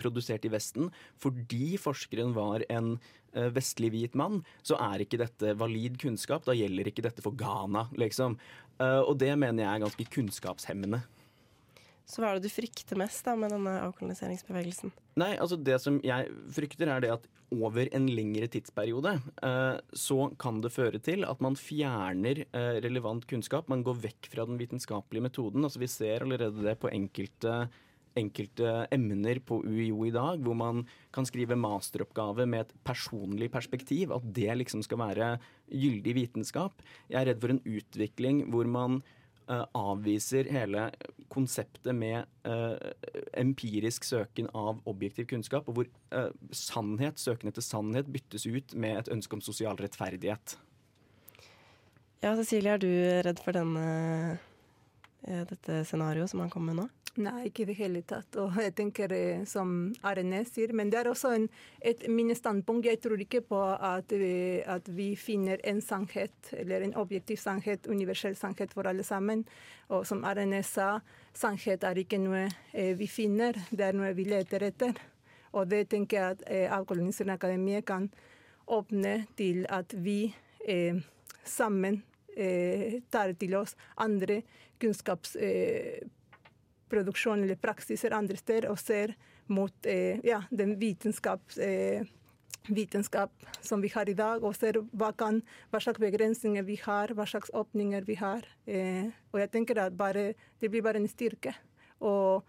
produsert 0.00 0.46
i 0.46 0.52
Vesten, 0.52 0.90
fordi 1.20 1.74
forskeren 1.80 2.34
var 2.36 2.64
en 2.72 2.94
uh, 2.96 3.48
vestlig 3.54 3.92
hvit 3.94 4.18
mann, 4.18 4.42
så 4.64 4.78
er 4.80 5.04
ikke 5.04 5.20
dette 5.20 5.56
valid 5.60 5.98
kunnskap. 6.02 6.46
Da 6.48 6.56
gjelder 6.56 6.90
ikke 6.90 7.04
dette 7.06 7.24
for 7.24 7.36
Ghana, 7.36 7.88
liksom. 8.00 8.38
Og 8.74 9.12
det 9.20 9.28
mener 9.38 9.62
jeg 9.62 9.70
er 9.70 9.82
ganske 9.84 10.04
kunnskapshemmende. 10.10 10.98
Så 12.04 12.20
hva 12.20 12.30
er 12.30 12.38
det 12.38 12.50
du 12.50 12.52
frykter 12.52 12.98
mest 13.00 13.24
da 13.24 13.32
med 13.38 13.54
denne 13.54 13.78
avkoloniseringsbevegelsen? 13.86 14.92
Nei, 15.20 15.32
altså 15.40 15.56
Det 15.56 15.78
som 15.80 15.96
jeg 16.04 16.28
frykter, 16.52 16.90
er 16.92 17.04
det 17.04 17.14
at 17.14 17.30
over 17.54 17.88
en 17.94 18.08
lengre 18.10 18.48
tidsperiode 18.50 19.14
eh, 19.46 19.78
så 19.94 20.18
kan 20.40 20.60
det 20.64 20.72
føre 20.74 21.00
til 21.02 21.24
at 21.28 21.40
man 21.44 21.56
fjerner 21.58 22.44
eh, 22.44 22.76
relevant 22.84 23.26
kunnskap. 23.30 23.70
Man 23.72 23.84
går 23.86 24.00
vekk 24.08 24.30
fra 24.32 24.46
den 24.48 24.58
vitenskapelige 24.60 25.28
metoden. 25.28 25.64
Altså 25.64 25.82
Vi 25.82 25.90
ser 25.92 26.26
allerede 26.26 26.64
det 26.66 26.78
på 26.82 26.92
enkelte 26.92 27.64
enkelte 28.14 28.84
emner 28.94 29.40
på 29.42 29.56
UiO 29.66 30.04
i 30.06 30.12
dag, 30.14 30.38
hvor 30.42 30.54
man 30.54 30.84
kan 31.14 31.26
skrive 31.26 31.56
masteroppgave 31.58 32.46
med 32.46 32.66
et 32.66 32.72
personlig 32.86 33.50
perspektiv, 33.50 34.12
at 34.14 34.28
det 34.36 34.54
liksom 34.60 34.84
skal 34.86 35.00
være 35.02 35.30
gyldig 35.66 36.14
vitenskap. 36.20 36.82
Jeg 37.10 37.20
er 37.20 37.32
redd 37.32 37.42
for 37.42 37.54
en 37.54 37.64
utvikling 37.66 38.44
hvor 38.54 38.70
man 38.70 39.00
uh, 39.50 39.64
avviser 39.76 40.48
hele 40.52 40.88
konseptet 41.32 41.94
med 41.96 42.24
uh, 42.48 42.76
empirisk 43.40 44.06
søken 44.06 44.48
av 44.54 44.80
objektiv 44.90 45.28
kunnskap, 45.32 45.68
og 45.68 45.78
hvor 45.78 45.90
uh, 46.14 46.30
sannhet, 46.54 47.20
søken 47.20 47.50
etter 47.50 47.64
sannhet 47.64 48.10
byttes 48.12 48.46
ut 48.46 48.74
med 48.74 49.02
et 49.02 49.12
ønske 49.14 49.38
om 49.38 49.44
sosial 49.44 49.78
rettferdighet. 49.80 50.56
Ja, 52.24 52.32
Cecilie, 52.38 52.76
er 52.76 52.80
du 52.80 52.90
redd 53.26 53.40
for 53.44 53.52
denne, 53.52 54.38
dette 55.24 55.82
scenarioet 55.84 56.32
som 56.32 56.40
han 56.40 56.52
kom 56.52 56.64
med 56.70 56.78
nå? 56.80 56.86
Nei, 57.14 57.44
ikke 57.46 57.62
i 57.62 57.66
det 57.68 57.76
hele 57.78 58.00
tatt. 58.02 58.34
Og 58.42 58.56
jeg 58.58 58.72
tenker 58.74 59.12
som 59.46 59.92
Arne 60.02 60.40
sier, 60.48 60.72
men 60.74 60.88
det 60.90 60.98
er 60.98 61.10
også 61.12 61.30
en, 61.36 61.44
et 61.78 62.02
mine 62.10 62.34
standpunkt. 62.34 62.88
Jeg 62.90 62.98
tror 63.04 63.20
ikke 63.22 63.44
på 63.46 63.60
at 63.62 64.10
vi, 64.10 64.58
at 64.66 64.88
vi, 64.90 65.12
finner 65.14 65.62
en 65.62 65.78
sannhet, 65.84 66.34
eller 66.58 66.82
en 66.82 66.96
objektiv 66.98 67.38
sannhet, 67.38 67.86
universell 67.86 68.34
sannhet 68.34 68.74
for 68.74 68.90
alle 68.90 69.06
sammen. 69.06 69.44
Og 69.94 70.02
som 70.10 70.26
Arne 70.26 70.64
sa, 70.66 70.96
sannhet 71.38 71.86
er 71.86 72.02
ikke 72.02 72.18
noe 72.18 72.48
eh, 72.72 72.96
vi 72.98 73.06
finner, 73.06 73.62
det 73.70 73.92
er 73.92 73.94
noe 73.94 74.10
vi 74.18 74.26
leter 74.26 74.66
etter. 74.66 74.98
Og 75.54 75.70
det 75.70 75.84
tenker 75.94 76.18
jeg 76.18 76.34
at 76.34 76.44
eh, 76.50 76.66
avkoloniserende 76.74 77.82
kan 77.86 78.10
åpne 78.66 79.14
til 79.38 79.68
at 79.70 79.94
vi 80.02 80.34
eh, 80.66 80.98
sammen 81.44 82.02
eh, 82.36 82.98
tar 83.10 83.36
til 83.38 83.54
oss 83.54 83.76
andre 84.02 84.42
kunnskaps 84.82 85.36
eh, 85.36 86.02
produksjon 86.90 87.44
eller 87.44 87.60
praksiser 87.60 88.14
andre 88.16 88.36
steder 88.40 88.68
og 88.70 88.78
ser 88.80 89.14
mot 89.52 89.88
eh, 89.88 90.20
ja, 90.24 90.42
den 90.50 90.76
vitenskap, 90.80 91.42
eh, 91.60 92.06
vitenskap 92.68 93.32
som 93.60 93.84
vi 93.84 93.90
har 93.94 94.08
i 94.08 94.16
dag, 94.16 94.44
og 94.44 94.56
ser 94.56 94.80
hva, 94.92 95.12
kan, 95.16 95.42
hva 95.70 95.82
slags 95.84 96.00
begrensninger 96.02 96.64
vi 96.64 96.78
har, 96.84 97.12
hva 97.14 97.28
slags 97.28 97.52
åpninger 97.54 98.08
vi 98.08 98.18
har. 98.20 98.48
Eh, 98.66 99.12
og 99.32 99.40
jeg 99.42 99.52
tenker 99.52 99.82
at 99.84 99.96
bare, 99.96 100.32
det 100.60 100.72
blir 100.72 100.84
bare 100.84 101.02
en 101.02 101.10
styrke. 101.10 101.54
Og, 102.00 102.44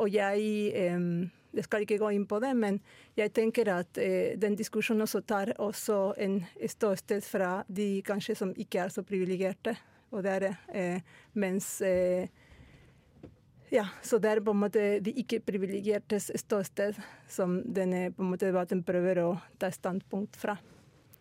og 0.00 0.10
jeg 0.10 1.30
jeg 1.50 1.66
skal 1.66 1.84
ikke 1.84 1.98
gå 1.98 2.12
inn 2.14 2.26
på 2.30 2.38
det, 2.42 2.52
men 2.56 2.78
jeg 3.18 3.32
tenker 3.34 3.70
at 3.74 3.98
eh, 3.98 4.36
den 4.38 4.56
diskusjonen 4.58 5.02
også 5.06 5.22
tar 5.26 5.52
også 5.58 6.12
en 6.22 6.40
ståsted 6.62 7.26
fra 7.26 7.60
de 7.66 8.02
kanskje 8.06 8.36
som 8.38 8.52
ikke 8.54 8.84
er 8.84 8.94
så 8.94 9.02
privilegerte. 9.06 9.74
Og 10.14 10.22
det 10.26 10.54
eh, 10.74 11.02
mens 11.38 11.80
eh, 11.86 12.30
ja, 13.70 13.86
så 14.02 14.18
det 14.18 14.30
er 14.34 14.42
på 14.42 14.54
en 14.54 14.62
måte 14.64 14.82
de 15.04 15.14
ikke-privilegertes 15.22 16.32
ståsted 16.42 16.98
som 17.30 17.60
denne 17.62 18.08
på 18.14 18.24
en 18.24 18.32
måte 18.32 18.50
debatten 18.50 18.82
prøver 18.86 19.22
å 19.22 19.30
ta 19.62 19.70
standpunkt 19.74 20.38
fra. 20.40 20.56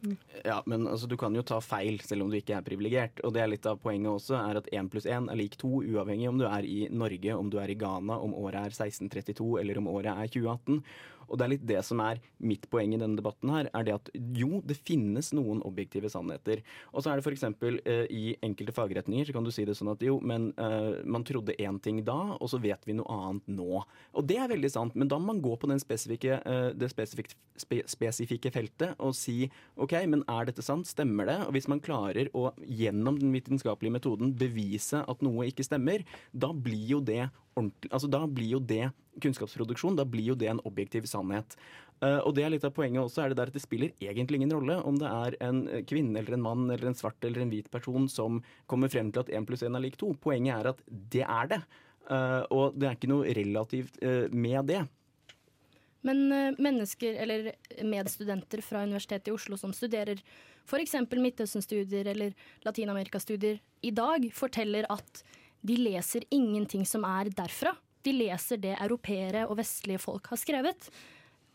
Mm. 0.02 0.16
Ja, 0.46 0.64
men 0.66 0.88
altså, 0.88 1.08
du 1.08 1.18
kan 1.20 1.36
jo 1.36 1.44
ta 1.44 1.60
feil 1.62 2.00
selv 2.06 2.24
om 2.24 2.32
du 2.32 2.38
ikke 2.40 2.56
er 2.58 2.66
privilegert. 2.66 3.20
Og 3.28 3.34
det 3.36 3.44
er 3.44 3.52
litt 3.52 3.68
av 3.68 3.82
poenget 3.84 4.12
også, 4.14 4.38
er 4.40 4.62
at 4.62 4.70
én 4.76 4.90
pluss 4.92 5.08
én 5.10 5.28
er 5.30 5.40
lik 5.40 5.58
to, 5.60 5.82
uavhengig 5.84 6.30
om 6.32 6.40
du 6.40 6.48
er 6.48 6.66
i 6.66 6.80
Norge, 6.90 7.36
om 7.36 7.52
du 7.52 7.60
er 7.62 7.72
i 7.74 7.78
Ghana, 7.80 8.18
om 8.18 8.36
året 8.40 8.62
er 8.64 8.76
1632 8.76 9.50
eller 9.62 9.82
om 9.82 9.90
året 9.92 10.14
er 10.16 10.32
2018. 10.40 10.82
Og 11.30 11.40
det 11.40 11.46
er 11.46 11.54
litt 11.56 11.68
det 11.70 11.84
som 11.86 12.02
er 12.04 12.22
mitt 12.42 12.68
poeng 12.72 12.94
i 12.96 13.00
denne 13.00 13.20
debatten 13.20 13.52
her, 13.54 13.70
er 13.74 13.88
det 13.88 13.96
at 13.96 14.12
jo, 14.38 14.62
det 14.66 14.80
finnes 14.82 15.32
noen 15.38 15.64
objektive 15.68 16.12
sannheter. 16.12 16.64
Og 16.94 17.04
så 17.04 17.14
er 17.14 17.20
det 17.20 17.26
f.eks. 17.28 17.46
Eh, 17.50 18.06
i 18.10 18.24
enkelte 18.46 18.76
fagretninger 18.76 19.30
så 19.30 19.36
kan 19.36 19.46
du 19.46 19.52
si 19.54 19.66
det 19.68 19.78
sånn 19.78 19.94
at 19.94 20.04
jo, 20.06 20.18
men 20.26 20.50
eh, 20.60 21.02
man 21.06 21.26
trodde 21.28 21.58
én 21.60 21.80
ting 21.84 22.02
da, 22.08 22.18
og 22.38 22.52
så 22.52 22.60
vet 22.62 22.86
vi 22.88 22.98
noe 22.98 23.20
annet 23.20 23.50
nå. 23.60 23.84
Og 24.14 24.28
det 24.30 24.40
er 24.42 24.52
veldig 24.52 24.72
sant, 24.74 24.98
men 25.00 25.10
da 25.12 25.20
må 25.20 25.30
man 25.34 25.44
gå 25.46 25.56
på 25.60 25.70
spesifikke, 25.80 26.40
eh, 26.42 26.70
det 26.74 26.90
spesifikke, 26.92 27.36
spe, 27.60 27.84
spesifikke 27.90 28.52
feltet 28.54 28.96
og 28.98 29.14
si 29.18 29.44
OK, 29.80 29.94
men 30.10 30.24
er 30.32 30.50
dette 30.50 30.66
sant? 30.66 30.90
Stemmer 30.90 31.30
det? 31.30 31.38
Og 31.48 31.54
hvis 31.56 31.70
man 31.72 31.84
klarer 31.84 32.32
å 32.34 32.50
gjennom 32.66 33.20
den 33.20 33.34
vitenskapelige 33.36 33.98
metoden 34.00 34.34
bevise 34.40 35.04
at 35.06 35.26
noe 35.26 35.50
ikke 35.50 35.68
stemmer, 35.68 36.06
da 36.34 36.52
blir 36.54 36.88
jo 36.96 37.04
det 37.04 37.28
ordentlig 37.58 37.92
Altså 37.92 38.10
da 38.12 38.24
blir 38.28 38.58
jo 38.58 38.60
det 38.60 38.90
kunnskapsproduksjon, 39.20 39.98
da 40.00 40.06
blir 40.08 40.32
jo 40.32 40.36
det 40.40 40.50
en 40.52 40.62
objektiv 40.68 41.08
sannhet. 41.10 41.58
Uh, 42.00 42.22
og 42.24 42.32
det 42.38 42.46
er 42.46 42.54
litt 42.54 42.68
av 42.68 42.72
poenget 42.76 43.02
også, 43.04 43.24
er 43.24 43.32
det 43.32 43.40
der 43.42 43.52
at 43.52 43.58
det 43.58 43.64
spiller 43.64 43.92
egentlig 44.00 44.40
ingen 44.40 44.54
rolle 44.56 44.78
om 44.88 45.00
det 45.00 45.10
er 45.10 45.36
en 45.44 45.66
kvinne 45.90 46.22
eller 46.22 46.38
en 46.38 46.46
mann 46.46 46.70
eller 46.70 46.92
en 46.92 46.96
svart 46.96 47.28
eller 47.28 47.44
en 47.44 47.52
hvit 47.52 47.68
person 47.72 48.08
som 48.12 48.40
kommer 48.72 48.92
frem 48.92 49.12
til 49.12 49.26
at 49.26 49.34
én 49.36 49.48
pluss 49.48 49.66
én 49.68 49.76
er 49.76 49.84
lik 49.84 50.00
to. 50.00 50.14
Poenget 50.24 50.56
er 50.56 50.72
at 50.72 50.86
det 50.88 51.26
er 51.26 51.52
det. 51.52 51.60
Uh, 52.10 52.46
og 52.56 52.80
det 52.80 52.88
er 52.88 52.96
ikke 52.96 53.12
noe 53.12 53.36
relativt 53.36 54.00
med 54.32 54.72
det. 54.72 54.86
Men 56.08 56.56
mennesker 56.56 57.18
eller 57.20 57.50
medstudenter 57.84 58.62
fra 58.64 58.86
Universitetet 58.88 59.28
i 59.28 59.34
Oslo 59.36 59.58
som 59.60 59.74
studerer 59.76 60.22
f.eks. 60.70 60.96
Midtøsten-studier 61.12 62.08
eller 62.08 62.32
Latin-Amerika-studier 62.64 63.60
i 63.84 63.92
dag, 63.96 64.30
forteller 64.36 64.88
at 64.94 65.24
de 65.62 65.78
leser 65.80 66.26
ingenting 66.32 66.86
som 66.88 67.06
er 67.08 67.32
derfra. 67.36 67.76
De 68.06 68.14
leser 68.16 68.62
det 68.64 68.78
europeere 68.80 69.46
og 69.48 69.58
vestlige 69.60 70.02
folk 70.02 70.30
har 70.32 70.40
skrevet. 70.40 70.90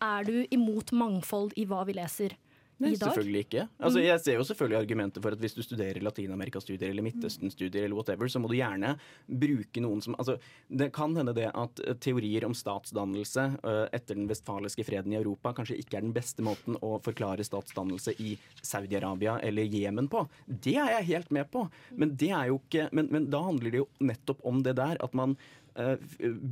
Er 0.04 0.26
du 0.26 0.44
imot 0.52 0.92
mangfold 0.92 1.54
i 1.56 1.64
hva 1.68 1.84
vi 1.88 1.96
leser? 1.96 2.34
Nei, 2.82 2.90
selvfølgelig 2.98 3.42
ikke. 3.44 3.64
Altså, 3.78 4.00
jeg 4.02 4.20
ser 4.24 4.38
jo 4.38 4.44
selvfølgelig 4.48 4.78
argumenter 4.80 5.22
for 5.22 5.36
at 5.36 5.42
hvis 5.42 5.54
du 5.54 5.60
studerer 5.62 6.02
Latin-Amerika-studier 6.02 6.90
eller 6.90 7.06
Midtøsten-studier 7.06 7.86
eller 7.86 7.94
whatever, 7.94 8.30
så 8.30 8.42
må 8.42 8.50
du 8.50 8.56
gjerne 8.58 8.96
bruke 9.28 9.82
noen 9.84 10.02
som 10.02 10.16
altså, 10.18 10.36
Det 10.68 10.90
kan 10.94 11.14
hende 11.14 11.36
det 11.36 11.46
at 11.52 11.82
eh, 11.84 11.94
teorier 12.02 12.46
om 12.48 12.56
statsdannelse 12.56 13.46
uh, 13.62 13.86
etter 13.94 14.18
den 14.18 14.26
vestfaliske 14.30 14.86
freden 14.88 15.14
i 15.14 15.20
Europa 15.20 15.54
kanskje 15.54 15.78
ikke 15.78 16.00
er 16.00 16.06
den 16.06 16.14
beste 16.16 16.42
måten 16.44 16.78
å 16.82 16.96
forklare 17.04 17.46
statsdannelse 17.46 18.16
i 18.18 18.34
Saudi-Arabia 18.60 19.38
eller 19.46 19.70
Jemen 19.70 20.10
på. 20.10 20.26
Det 20.46 20.74
er 20.74 20.96
jeg 20.98 21.10
helt 21.12 21.34
med 21.34 21.50
på. 21.54 21.68
Men, 21.94 22.16
ikke, 22.18 22.88
men, 22.92 23.10
men 23.14 23.30
da 23.30 23.44
handler 23.46 23.70
det 23.70 23.84
jo 23.84 23.90
nettopp 24.02 24.42
om 24.46 24.64
det 24.66 24.76
der 24.80 24.98
at 25.04 25.14
man 25.14 25.38
Uh, 25.74 25.98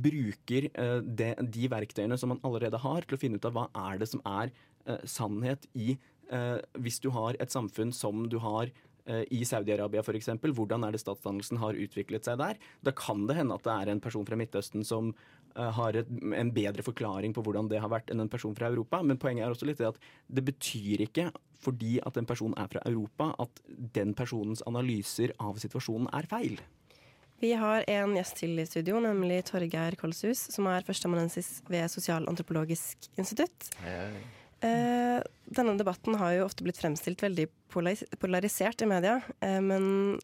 bruker 0.03 0.65
uh, 0.75 0.97
de, 0.99 1.29
de, 1.39 1.67
verktøyene 1.71 2.17
som 2.19 2.33
man 2.33 2.41
allerede 2.43 2.75
har, 2.83 3.05
til 3.07 3.15
å 3.15 3.19
finne 3.21 3.39
ut 3.39 3.45
av 3.47 3.53
hva 3.55 3.61
er 3.85 4.01
det 4.01 4.09
som 4.11 4.19
er 4.27 4.51
uh, 4.89 4.99
sannhet 5.07 5.63
i 5.73 5.93
eh, 5.93 6.09
hvis 6.79 6.99
du 7.03 7.09
har 7.13 7.37
et 7.41 7.51
samfunn 7.51 7.91
som 7.93 8.25
du 8.29 8.39
har 8.41 8.71
eh, 9.05 9.23
i 9.31 9.43
Saudi-Arabia 9.45 10.03
f.eks., 10.03 10.31
hvordan 10.55 10.87
er 10.87 10.95
det 10.95 11.03
statsdannelsen 11.03 11.61
har 11.61 11.77
utviklet 11.77 12.25
seg 12.25 12.39
der? 12.41 12.59
Da 12.81 12.93
kan 12.95 13.27
det 13.29 13.37
hende 13.39 13.57
at 13.57 13.65
det 13.67 13.73
er 13.75 13.93
en 13.93 14.03
person 14.03 14.25
fra 14.27 14.39
Midtøsten 14.39 14.85
som 14.87 15.11
eh, 15.11 15.71
har 15.77 15.99
et, 15.99 16.09
en 16.09 16.53
bedre 16.55 16.85
forklaring 16.85 17.35
på 17.35 17.43
hvordan 17.45 17.71
det 17.71 17.81
har 17.83 17.91
vært, 17.93 18.13
enn 18.13 18.23
en 18.23 18.31
person 18.31 18.55
fra 18.57 18.71
Europa. 18.71 19.01
Men 19.03 19.21
poenget 19.21 19.45
er 19.47 19.55
også 19.55 19.69
litt 19.69 19.83
at 19.85 19.99
det 20.27 20.45
betyr 20.47 21.05
ikke, 21.07 21.29
fordi 21.63 21.97
at 22.03 22.19
en 22.19 22.29
person 22.29 22.55
er 22.59 22.71
fra 22.71 22.83
Europa, 22.89 23.33
at 23.39 23.65
den 23.95 24.15
personens 24.17 24.63
analyser 24.69 25.35
av 25.43 25.59
situasjonen 25.61 26.09
er 26.15 26.29
feil. 26.31 26.57
Vi 27.43 27.51
har 27.59 27.83
en 27.91 28.13
gjest 28.15 28.37
til 28.39 28.59
i 28.61 28.63
studio, 28.63 29.01
nemlig 29.03 29.41
Torgeir 29.49 29.97
Kolshus, 29.99 30.45
som 30.53 30.69
er 30.71 30.85
førsteamanuensis 30.87 31.57
ved 31.67 31.91
Sosialantropologisk 31.91 33.09
institutt. 33.19 33.67
Hei, 33.83 33.97
hei. 33.97 34.42
Eh, 34.63 35.19
denne 35.53 35.75
debatten 35.79 36.17
har 36.19 36.37
jo 36.37 36.47
ofte 36.47 36.65
blitt 36.65 36.79
fremstilt 36.79 37.23
veldig 37.23 37.49
polarisert 37.73 38.83
i 38.83 38.89
media. 38.89 39.19
Eh, 39.43 39.59
men 39.63 40.19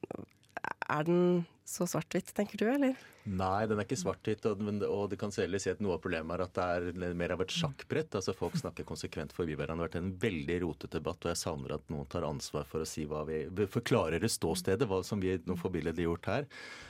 er 0.90 1.08
den 1.08 1.24
så 1.68 1.86
svart-hvitt, 1.90 2.32
tenker 2.38 2.62
du, 2.62 2.68
eller? 2.72 2.96
Nei, 3.28 3.68
den 3.68 3.78
er 3.78 3.86
ikke 3.86 4.00
svart-hvitt. 4.00 4.46
Og, 4.50 4.62
og, 4.88 5.04
det 5.12 5.20
kan 5.22 5.34
selv 5.34 5.60
si 5.62 5.72
at 5.72 5.82
noe 5.84 5.98
av 5.98 6.04
problemet 6.04 6.36
er 6.38 6.46
at 6.46 6.56
det 6.56 7.10
er 7.10 7.18
mer 7.20 7.36
av 7.36 7.44
et 7.44 7.54
sjakkbrett. 7.54 8.16
altså 8.16 8.36
Folk 8.38 8.58
snakker 8.58 8.88
konsekvent 8.88 9.36
forbi 9.36 9.58
hverandre. 9.60 9.90
Det 9.90 10.00
har 10.00 10.04
vært 10.04 10.14
en 10.14 10.20
veldig 10.24 10.60
rotete 10.64 10.98
debatt, 10.98 11.26
og 11.26 11.34
jeg 11.34 11.42
savner 11.44 11.76
at 11.76 11.90
noen 11.94 12.10
tar 12.10 12.28
ansvar 12.28 12.68
for 12.70 12.86
å 12.86 12.90
si 12.90 13.06
hva 13.10 13.26
vi 13.28 13.44
Forklarer 13.70 14.24
ståstedet, 14.30 14.88
hva 14.90 15.02
som 15.06 15.22
vi 15.22 15.36
noe 15.46 15.60
forbilledlig 15.60 16.08
gjort 16.08 16.32
her. 16.32 16.48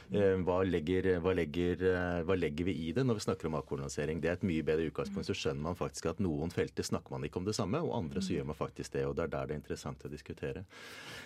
Eh, 0.09 0.39
hva 0.41 0.63
legger, 0.65 1.05
hva, 1.21 1.36
legger, 1.38 1.83
eh, 1.86 2.21
hva 2.25 2.33
legger, 2.33 2.65
vi 2.65 2.74
i 2.88 2.93
det 2.98 3.03
når 3.05 3.19
vi 3.19 3.25
snakker 3.27 3.50
om 3.50 3.59
avkolonisering? 3.59 4.21
Det 4.21 4.31
er 4.31 4.38
et 4.39 4.45
mye 4.48 4.65
bedre 4.65 4.88
utgangspunkt. 4.89 5.27
Så 5.27 5.36
skjønner 5.38 5.62
man 5.67 5.77
faktisk 5.77 6.07
at 6.09 6.21
noen 6.24 6.50
felter 6.53 6.86
snakker 6.88 7.13
man 7.13 7.27
ikke 7.27 7.38
om 7.41 7.45
det 7.45 7.53
samme, 7.57 7.81
og 7.86 7.93
andre 7.98 8.24
så 8.25 8.33
gjør 8.33 8.48
man 8.50 8.57
faktisk 8.57 8.95
det. 8.95 9.05
Og 9.05 9.13
det 9.17 9.27
er 9.27 9.33
der 9.36 9.51
det 9.51 9.55
er 9.57 9.62
interessant 9.62 10.05
å 10.05 10.09
diskutere. 10.09 10.65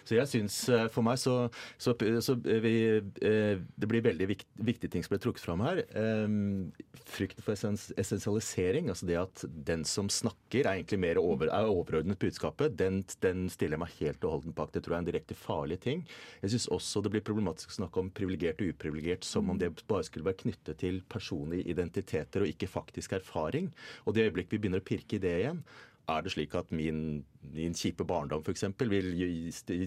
Så 0.04 0.18
jeg 0.18 0.32
syns 0.32 0.58
eh, 0.68 0.90
for 0.92 1.08
meg 1.08 1.22
så, 1.22 1.38
så, 1.80 1.96
så 1.96 2.36
vi, 2.44 2.76
det 3.24 3.88
blir 3.90 4.04
veldig 4.04 4.28
viktig, 4.34 4.52
viktige 4.68 4.93
ting 4.94 5.04
som 5.06 5.14
ble 5.14 5.20
trukket 5.24 5.44
fram 5.44 5.64
her. 5.66 5.82
Frykten 7.10 7.44
for 7.46 7.54
essensialisering, 7.54 8.90
altså 8.92 9.08
det 9.10 9.18
at 9.20 9.44
den 9.68 9.84
som 9.88 10.10
snakker 10.12 10.64
er 10.64 10.78
egentlig 10.78 11.00
mer 11.04 11.20
over, 11.22 11.50
er 11.50 11.70
overordnet 11.70 12.22
budskapet, 12.22 12.78
den, 12.80 13.02
den, 13.26 13.48
stiller 13.54 13.82
meg 13.82 13.94
helt 14.00 14.24
og 14.24 14.38
holdent 14.38 14.58
bak. 14.58 14.74
Det 14.74 14.84
tror 14.84 14.96
jeg 14.96 15.02
er 15.02 15.06
en 15.06 15.10
direkte 15.12 15.38
farlig 15.38 15.80
ting. 15.84 16.04
Jeg 16.44 16.54
syns 16.54 16.70
også 16.78 17.04
det 17.04 17.14
blir 17.16 17.26
problematisk 17.26 17.74
å 17.74 17.80
snakke 17.82 18.04
om 18.04 18.12
privilegert 18.16 18.62
og 18.64 18.74
uprivilegert 18.74 19.28
som 19.28 19.52
om 19.52 19.60
det 19.60 19.74
bare 19.90 20.08
skulle 20.08 20.28
være 20.30 20.42
knyttet 20.46 20.80
til 20.84 21.02
personlige 21.12 21.68
identiteter 21.74 22.46
og 22.46 22.54
ikke 22.54 22.72
faktisk 22.72 23.18
erfaring. 23.20 23.72
Og 24.06 24.16
det 24.16 24.30
øyeblikk 24.30 24.54
vi 24.54 24.62
begynner 24.62 24.84
å 24.84 24.88
pirke 24.88 25.18
i 25.18 25.24
det 25.24 25.36
igjen, 25.42 25.64
er 26.12 26.24
det 26.24 26.34
slik 26.34 26.56
at 26.60 26.72
min, 26.76 27.24
min 27.56 27.76
kjipe 27.78 28.04
barndom 28.08 28.44
f.eks. 28.44 28.66
vil 28.92 29.08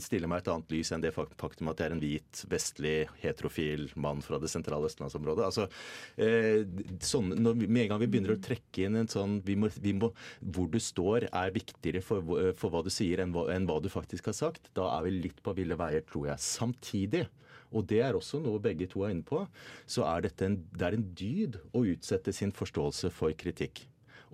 stille 0.01 0.29
meg 0.31 0.41
et 0.41 0.51
annet 0.53 0.73
lys 0.73 0.93
enn 0.95 1.05
det 1.05 1.13
faktum 1.13 1.69
at 1.73 1.81
jeg 1.81 1.91
er 1.91 1.97
en 1.97 2.03
hvit, 2.03 2.43
vestlig, 2.51 2.95
heterofil 3.21 3.89
mann 4.01 4.23
fra 4.25 4.41
det 4.41 4.51
sentrale 4.53 4.89
østlandsområdet? 4.89 5.45
Altså, 5.45 5.67
eh, 6.17 6.63
sånn, 7.05 7.35
når, 7.37 7.61
med 7.67 7.85
en 7.85 7.93
gang 7.93 8.03
vi 8.05 8.11
begynner 8.15 8.37
å 8.37 8.41
trekke 8.49 8.87
inn 8.89 9.01
en 9.03 9.13
sånn 9.13 9.41
vi 9.47 9.59
må, 9.61 9.71
vi 9.83 9.93
må, 9.97 10.13
Hvor 10.41 10.71
du 10.73 10.79
står 10.81 11.29
er 11.29 11.55
viktigere 11.55 12.05
for, 12.05 12.37
for 12.57 12.73
hva 12.73 12.85
du 12.87 12.93
sier 12.93 13.21
enn 13.21 13.35
hva, 13.37 13.49
enn 13.53 13.69
hva 13.69 13.81
du 13.83 13.91
faktisk 13.93 14.31
har 14.33 14.39
sagt. 14.39 14.71
Da 14.77 14.89
er 14.97 15.07
vi 15.07 15.19
litt 15.19 15.43
på 15.45 15.57
ville 15.57 15.77
veier, 15.79 16.05
tror 16.09 16.31
jeg. 16.33 16.43
Samtidig 16.43 17.27
og 17.75 17.87
det 17.91 17.99
er 18.05 18.17
også 18.17 18.39
noe 18.43 18.63
begge 18.63 18.87
to 18.91 19.03
er 19.05 19.13
inne 19.13 19.27
på, 19.27 19.43
så 19.91 20.07
er 20.07 20.27
dette 20.27 20.47
en, 20.47 20.61
det 20.71 20.87
er 20.87 20.97
en 20.97 21.07
dyd 21.19 21.59
å 21.75 21.83
utsette 21.91 22.35
sin 22.35 22.55
forståelse 22.55 23.11
for 23.15 23.35
kritikk. 23.39 23.83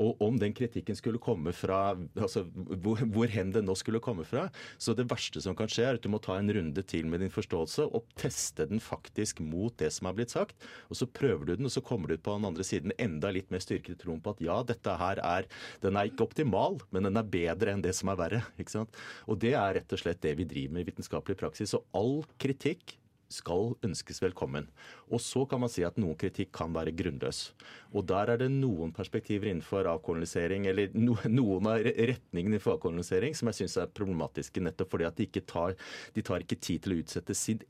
Og 0.01 0.21
om 0.25 0.39
den 0.41 0.55
kritikken 0.57 0.97
skulle 0.97 1.21
komme 1.23 1.53
fra 1.57 1.95
altså 2.17 2.45
hvor, 2.55 3.03
hvor 3.13 3.33
hen 3.33 3.53
den 3.55 3.67
nå 3.69 3.77
skulle 3.79 4.01
komme 4.03 4.25
fra, 4.29 4.47
så 4.81 4.95
det 4.97 5.09
verste 5.11 5.43
som 5.45 5.57
kan 5.59 5.71
skje, 5.71 5.85
er 5.89 5.99
at 5.99 6.05
du 6.05 6.11
må 6.13 6.21
ta 6.23 6.39
en 6.39 6.53
runde 6.53 6.85
til 6.89 7.09
med 7.11 7.23
din 7.25 7.33
forståelse 7.33 7.89
og 7.91 8.09
teste 8.19 8.67
den 8.71 8.83
faktisk 8.83 9.43
mot 9.45 9.77
det 9.81 9.93
som 9.95 10.09
er 10.09 10.17
blitt 10.17 10.35
sagt. 10.35 10.57
Og 10.89 10.99
så 10.99 11.09
prøver 11.09 11.49
du 11.49 11.55
den, 11.57 11.69
og 11.69 11.75
så 11.75 11.85
kommer 11.85 12.09
du 12.09 12.17
ut 12.17 12.25
på 12.25 12.37
den 12.39 12.49
andre 12.49 12.67
siden 12.67 12.95
enda 13.03 13.33
litt 13.35 13.53
mer 13.53 13.63
styrket 13.65 13.97
i 13.97 14.01
troen 14.05 14.23
på 14.23 14.37
at 14.37 14.43
ja, 14.45 14.61
dette 14.67 14.97
her 15.03 15.21
er 15.23 15.49
Den 15.83 15.97
er 15.97 16.09
ikke 16.09 16.27
optimal, 16.27 16.81
men 16.95 17.09
den 17.09 17.19
er 17.19 17.29
bedre 17.29 17.73
enn 17.75 17.85
det 17.85 17.95
som 17.99 18.13
er 18.13 18.21
verre. 18.21 18.43
ikke 18.61 18.77
sant? 18.77 18.99
Og 19.27 19.41
det 19.43 19.55
er 19.59 19.79
rett 19.79 19.95
og 19.95 20.01
slett 20.01 20.23
det 20.25 20.37
vi 20.39 20.49
driver 20.49 20.77
med 20.77 20.85
i 20.85 20.91
vitenskapelig 20.93 21.39
praksis. 21.41 21.75
Og 21.77 21.87
all 21.97 22.21
kritikk 22.43 22.97
skal 23.33 23.75
ønskes 23.85 24.23
velkommen. 24.23 24.69
Og 25.13 25.21
så 25.21 25.45
kan 25.49 25.63
man 25.63 25.73
si 25.73 25.85
at 25.87 25.99
noen 26.01 26.19
kritikk 26.21 26.53
kan 26.57 26.73
være 26.75 26.95
grunnløs. 26.97 27.51
Og 27.93 28.07
der 28.09 28.33
er 28.33 28.41
det 28.41 28.49
noen 28.53 28.93
perspektiver 28.97 29.51
innenfor 29.51 29.89
avkolonisering, 29.91 30.67
eller 30.71 30.93
no, 30.97 31.17
noen 31.29 31.69
av 31.73 31.83
retningene 31.83 32.57
innenfor 32.57 32.77
avkolonisering 32.77 33.37
som 33.37 33.51
jeg 33.51 33.63
syns 33.63 33.79
er 33.83 33.93
problematiske, 33.93 34.63
nettopp 34.65 34.95
fordi 34.95 35.09
at 35.09 35.19
de 35.19 35.27
ikke 35.29 35.45
tar, 35.49 35.77
de 36.17 36.25
tar 36.25 36.45
ikke 36.45 36.61
tid 36.63 36.85
til 36.85 36.95
å 36.95 37.01
utsette 37.03 37.37
sin, 37.37 37.63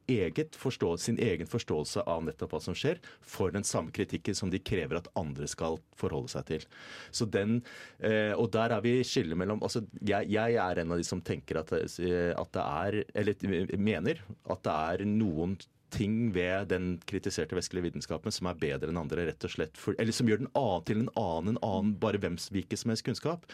forstå, 0.59 0.92
sin 1.02 1.19
egen 1.23 1.50
forståelse 1.50 2.07
av 2.07 2.23
nettopp 2.26 2.54
hva 2.54 2.62
som 2.62 2.76
skjer, 2.78 3.02
for 3.21 3.54
den 3.54 3.66
samme 3.66 3.95
kritikken 3.95 4.38
som 4.38 4.52
de 4.52 4.62
krever 4.62 5.00
at 5.00 5.11
andre 5.19 5.49
skal 5.50 5.81
forholde 5.99 6.33
seg 6.33 6.47
til. 6.50 6.69
Så 7.11 7.26
den, 7.26 7.62
eh, 7.99 8.33
Og 8.33 8.50
der 8.52 8.73
er 8.73 8.81
vi 8.81 9.02
skillet 9.04 9.37
mellom 9.38 9.61
altså 9.62 9.83
jeg, 10.00 10.28
jeg 10.33 10.57
er 10.59 10.81
en 10.81 10.92
av 10.92 10.99
de 10.99 11.04
som 11.07 11.21
tenker 11.21 11.61
at, 11.61 11.73
at 11.73 12.52
det 12.57 12.62
er, 12.62 12.99
eller 13.14 13.76
mener 13.78 14.23
at 14.50 14.62
det 14.64 14.73
er 14.73 15.04
noen 15.07 15.51
ting 15.93 16.33
ved 16.35 16.71
den 16.73 16.97
kritiserte 17.09 17.57
vestlige 17.59 17.91
vitenskapen 17.91 18.35
som 18.35 18.49
er 18.51 18.59
bedre 18.61 18.93
enn 18.93 19.01
andre, 19.01 19.29
rett 19.29 19.47
og 19.47 19.55
slett. 19.55 19.79
For, 19.79 19.97
eller 20.01 20.17
som 20.17 20.31
gjør 20.31 20.45
den 20.45 20.53
annen 20.59 20.85
til 20.89 21.05
en 21.05 21.15
annen, 21.21 21.55
en 21.55 21.65
annen 21.67 21.97
bare 22.03 22.21
hvem 22.23 22.39
hvilken 22.41 22.81
som 22.81 22.93
helst 22.93 23.07
kunnskap. 23.07 23.49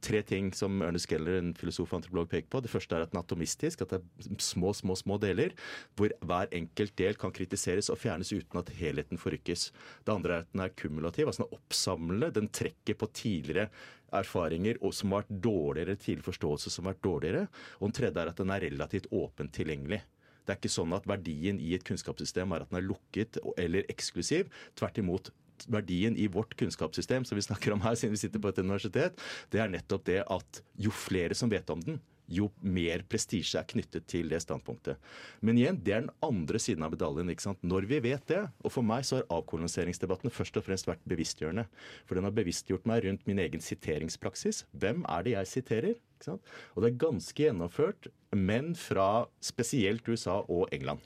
Tre 0.00 0.22
ting 0.24 0.46
som 0.56 0.78
Ernest 0.80 1.10
Geller, 1.10 1.36
en 1.36 1.50
filosof 1.52 1.90
og 1.90 1.98
antropolog, 1.98 2.30
peker 2.30 2.48
på. 2.48 2.62
Det 2.64 2.70
første 2.72 2.96
er 2.96 3.04
at 3.04 3.10
den 3.12 3.18
er 3.20 3.26
atomistisk, 3.26 3.82
at 3.84 3.90
det 3.92 3.98
er 4.00 4.38
små, 4.40 4.72
små, 4.76 4.96
små 4.96 5.18
deler, 5.20 5.52
hvor 5.98 6.14
hver 6.24 6.48
enkelt 6.56 6.94
del 6.96 7.18
kan 7.20 7.34
kritiseres 7.36 7.92
og 7.92 8.00
fjernes 8.00 8.32
uten 8.32 8.62
at 8.62 8.72
helheten 8.78 9.20
forrykkes. 9.20 9.66
Det 10.06 10.14
andre 10.14 10.38
er 10.38 10.46
at 10.46 10.54
den 10.54 10.64
er 10.64 10.72
kumulativ, 10.72 11.28
altså 11.28 11.44
den 11.44 11.50
er 11.50 11.58
oppsamlende. 11.58 12.32
Den 12.38 12.48
trekker 12.48 12.96
på 12.96 13.10
tidligere 13.12 13.68
erfaringer 14.16 14.80
og 14.80 14.96
som 14.96 15.12
har 15.12 15.26
vært 15.26 15.44
dårligere, 15.44 15.98
tidlig 16.00 16.24
forståelse 16.26 16.72
som 16.72 16.88
har 16.88 16.96
vært 16.96 17.04
dårligere. 17.04 17.44
Og 17.78 17.90
den 17.90 17.98
tredje 18.00 18.24
er 18.24 18.32
at 18.32 18.40
den 18.40 18.54
er 18.56 18.64
relativt 18.70 19.12
åpent 19.12 19.52
tilgjengelig. 19.60 20.00
Det 20.44 20.54
er 20.54 20.60
ikke 20.60 20.72
sånn 20.72 20.96
at 20.96 21.08
verdien 21.08 21.60
i 21.62 21.74
et 21.76 21.84
kunnskapssystem 21.86 22.52
er 22.54 22.64
at 22.64 22.72
den 22.72 22.80
er 22.80 22.88
lukket 22.88 23.40
eller 23.60 23.88
eksklusiv. 23.92 24.50
Tvert 24.78 25.00
imot. 25.02 25.32
Verdien 25.68 26.14
i 26.16 26.24
vårt 26.32 26.54
kunnskapssystem 26.56 27.26
som 27.28 27.36
vi 27.36 27.44
snakker 27.44 27.74
om 27.74 27.82
her 27.84 27.98
siden 27.98 28.14
vi 28.14 28.22
sitter 28.22 28.40
på 28.40 28.48
et 28.48 28.62
universitet, 28.62 29.18
det 29.52 29.60
er 29.60 29.68
nettopp 29.68 30.06
det 30.08 30.22
at 30.24 30.62
jo 30.80 30.92
flere 30.94 31.36
som 31.36 31.52
vet 31.52 31.68
om 31.68 31.82
den, 31.84 31.98
jo 32.30 32.48
mer 32.62 33.02
prestisje 33.10 33.58
er 33.58 33.66
knyttet 33.68 34.06
til 34.10 34.30
det 34.30 34.40
standpunktet. 34.44 35.00
Men 35.44 35.58
igjen, 35.58 35.80
det 35.82 35.94
er 35.96 36.04
den 36.04 36.12
andre 36.24 36.60
siden 36.62 36.86
av 36.86 36.94
medaljen. 36.94 37.30
ikke 37.32 37.48
sant? 37.48 37.64
Når 37.66 37.88
vi 37.90 37.98
vet 38.06 38.26
det, 38.30 38.44
og 38.62 38.72
for 38.72 38.86
meg 38.86 39.04
så 39.06 39.18
har 39.18 39.32
avkoloniseringsdebatten 39.40 40.32
først 40.34 40.60
og 40.60 40.66
fremst 40.68 40.88
vært 40.88 41.02
bevisstgjørende. 41.10 41.66
For 42.06 42.16
den 42.16 42.28
har 42.28 42.36
bevisstgjort 42.36 42.86
meg 42.88 43.04
rundt 43.04 43.26
min 43.28 43.42
egen 43.42 43.64
siteringspraksis. 43.64 44.64
Hvem 44.70 45.02
er 45.10 45.26
det 45.26 45.34
jeg 45.34 45.52
siterer? 45.56 45.98
Og 46.28 46.82
det 46.82 46.90
er 46.90 47.00
ganske 47.06 47.36
gjennomført, 47.42 48.10
men 48.36 48.74
fra 48.76 49.26
spesielt 49.40 50.08
USA 50.08 50.40
og 50.42 50.68
England. 50.72 51.00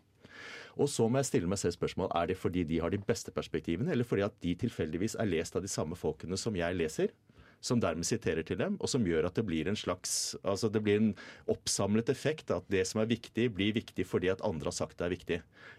Og 0.75 0.89
så 0.91 1.07
må 1.07 1.21
jeg 1.21 1.29
stille 1.29 1.51
meg 1.51 1.61
selv 1.61 1.77
spørsmål 1.77 2.11
er 2.19 2.33
det 2.33 2.39
fordi 2.41 2.65
de 2.67 2.81
har 2.83 2.91
de 2.91 2.99
beste 2.99 3.31
perspektivene, 3.35 3.93
eller 3.95 4.07
fordi 4.07 4.25
at 4.27 4.35
de 4.43 4.57
tilfeldigvis 4.65 5.15
er 5.21 5.31
lest 5.31 5.55
av 5.55 5.63
de 5.63 5.71
samme 5.71 5.97
folkene 5.99 6.39
som 6.41 6.57
jeg 6.59 6.75
leser? 6.75 7.15
Som 7.65 7.81
dermed 7.81 8.05
siterer 8.05 8.45
til 8.45 8.59
dem, 8.61 8.77
og 8.77 8.91
som 8.93 9.07
gjør 9.09 9.31
at 9.31 9.39
det 9.39 9.47
blir 9.49 9.71
en 9.71 9.79
slags 9.79 10.35
altså 10.43 10.69
det 10.69 10.83
blir 10.85 11.01
en 11.01 11.13
oppsamlet 11.51 12.11
effekt. 12.13 12.53
At 12.53 12.67
det 12.73 12.85
som 12.91 13.01
er 13.01 13.09
viktig, 13.09 13.49
blir 13.57 13.73
viktig 13.77 14.05
fordi 14.09 14.29
at 14.33 14.45
andre 14.45 14.69
har 14.69 14.77
sagt 14.77 14.99
det 15.01 15.07
er 15.07 15.15
viktig. 15.15 15.39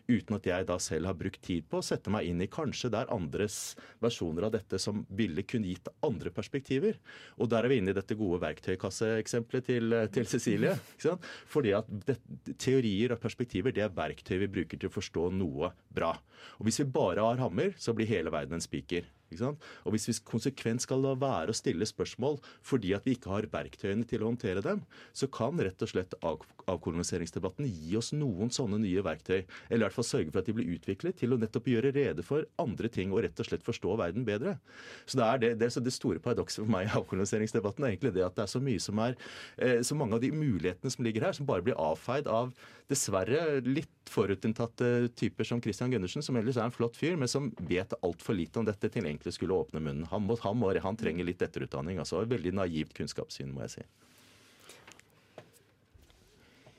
Uten 0.10 0.38
at 0.38 0.50
jeg 0.50 0.68
da 0.70 0.78
selv 0.82 1.10
har 1.10 1.18
brukt 1.18 1.42
tid 1.46 1.68
på 1.70 1.80
å 1.80 1.86
sette 1.86 2.12
meg 2.14 2.30
inn 2.30 2.42
i 2.42 2.50
kanskje 2.52 2.90
det 2.94 3.04
er 3.04 3.14
andres 3.14 3.60
versjoner 4.04 4.48
av 4.48 4.56
dette 4.56 4.80
som 4.82 5.04
ville 5.14 5.46
kunne 5.46 5.70
gitt 5.70 5.90
andre 6.06 6.34
perspektiver. 6.34 6.98
Og 7.38 7.50
der 7.54 7.66
er 7.66 7.74
vi 7.74 7.80
inne 7.82 7.94
i 7.94 7.98
dette 7.98 8.18
gode 8.18 8.42
verktøykasseeksempelet 8.44 9.70
til, 9.70 9.98
til 10.16 10.30
Cecilie. 10.30 10.76
Fordi 11.54 11.76
at 11.78 11.90
det, 12.10 12.18
teorier 12.62 13.16
og 13.16 13.22
perspektiver 13.24 13.76
det 13.76 13.86
er 13.86 13.94
verktøy 13.96 14.40
vi 14.42 14.52
bruker 14.60 14.82
til 14.82 14.90
å 14.90 14.96
forstå 14.96 15.30
noe 15.38 15.74
bra. 15.94 16.16
Og 16.60 16.68
hvis 16.68 16.82
vi 16.82 16.90
bare 16.98 17.26
har 17.26 17.42
hammer, 17.42 17.74
så 17.78 17.94
blir 17.96 18.10
hele 18.10 18.34
verden 18.34 18.58
en 18.58 18.64
spiker. 18.64 19.06
Og 19.34 19.96
hvis 19.96 20.10
vi 20.10 20.18
konsekvent 20.28 20.84
skal 20.86 21.02
la 21.04 21.16
være 21.20 21.54
å 21.54 21.58
stille 21.58 21.86
spørsmål 21.88 22.40
fordi 22.66 22.94
at 22.96 23.06
vi 23.08 23.16
ikke 23.18 23.34
har 23.34 23.50
verktøyene 23.52 24.06
til 24.08 24.24
å 24.24 24.30
håndtere 24.30 24.64
dem, 24.66 24.84
så 25.14 25.28
kan 25.32 25.60
rett 25.60 25.82
og 25.82 25.92
slett 25.92 26.16
av, 26.26 26.44
avkoloniseringsdebatten 26.72 27.68
gi 27.70 27.96
oss 28.00 28.12
noen 28.16 28.52
sånne 28.54 28.80
nye 28.82 29.04
verktøy. 29.06 29.44
Eller 29.70 29.84
i 29.84 29.86
hvert 29.86 29.98
fall 29.98 30.08
sørge 30.08 30.32
for 30.32 30.42
at 30.42 30.50
de 30.50 30.56
blir 30.58 30.72
utviklet 30.76 31.18
til 31.20 31.36
å 31.36 31.40
nettopp 31.42 31.70
gjøre 31.70 31.94
rede 31.96 32.26
for 32.26 32.48
andre 32.62 32.90
ting 32.92 33.14
og 33.14 33.24
rett 33.26 33.42
og 33.42 33.50
slett 33.50 33.66
forstå 33.66 33.98
verden 34.02 34.26
bedre. 34.28 34.58
Så 35.06 35.20
det 35.20 35.32
det, 35.46 35.52
det, 35.60 35.72
så 35.74 35.84
det 35.84 35.94
store 35.94 36.22
paradokset 36.24 36.64
for 36.64 36.72
meg 36.72 36.88
i 36.88 36.96
avkoloniseringsdebatten 37.00 37.86
er 37.86 37.94
egentlig 37.94 38.16
det 38.16 38.26
at 38.26 38.38
det 38.38 38.46
er 38.46 38.52
så 38.52 38.62
mye 38.64 38.82
som 38.82 39.02
er 39.04 39.18
eh, 39.58 39.82
Så 39.86 39.98
mange 39.98 40.18
av 40.18 40.24
de 40.24 40.32
mulighetene 40.34 40.92
som 40.92 41.06
ligger 41.06 41.28
her, 41.28 41.36
som 41.38 41.48
bare 41.50 41.66
blir 41.66 41.78
avfeid 41.80 42.30
av 42.32 42.54
dessverre 42.90 43.60
litt 43.66 43.92
forutinntatte 44.10 45.10
typer 45.18 45.48
som 45.48 45.62
Christian 45.62 45.92
Gundersen, 45.94 46.24
som 46.26 46.38
ellers 46.38 46.60
er 46.60 46.68
en 46.68 46.74
flott 46.74 46.98
fyr, 46.98 47.16
men 47.18 47.30
som 47.32 47.50
vet 47.66 47.96
altfor 48.06 48.38
lite 48.38 48.62
om 48.62 48.68
dette 48.68 48.90
til 48.94 49.08
egentlig 49.16 49.36
skulle 49.38 49.58
åpne 49.58 49.82
munnen. 49.82 50.08
Han, 50.12 50.28
må, 50.28 50.38
han, 50.44 50.60
må, 50.60 50.74
han 50.84 51.00
trenger 51.00 51.28
litt 51.28 51.42
etterutdanning. 51.42 52.02
altså 52.04 52.22
Veldig 52.30 52.54
naivt 52.60 52.94
kunnskapssyn, 52.98 53.54
må 53.56 53.66
jeg 53.66 53.78
si. 53.78 53.86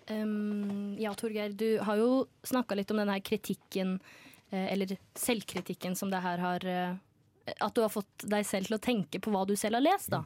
Um, 0.07 0.95
ja, 0.99 1.15
Torgeir, 1.19 1.51
du 1.51 1.81
har 1.83 1.99
jo 1.99 2.27
snakka 2.47 2.77
litt 2.79 2.91
om 2.95 3.01
den 3.01 3.11
her 3.11 3.23
kritikken, 3.27 3.97
eh, 4.51 4.69
eller 4.73 4.95
selvkritikken 5.19 5.97
som 5.99 6.13
det 6.13 6.21
her 6.23 6.39
har 6.39 6.67
eh, 6.71 6.95
At 7.59 7.75
du 7.75 7.83
har 7.83 7.91
fått 7.91 8.27
deg 8.27 8.47
selv 8.47 8.71
til 8.71 8.77
å 8.77 8.83
tenke 8.83 9.19
på 9.23 9.33
hva 9.35 9.45
du 9.47 9.57
selv 9.59 9.79
har 9.79 9.85
lest, 9.87 10.11
da. 10.15 10.23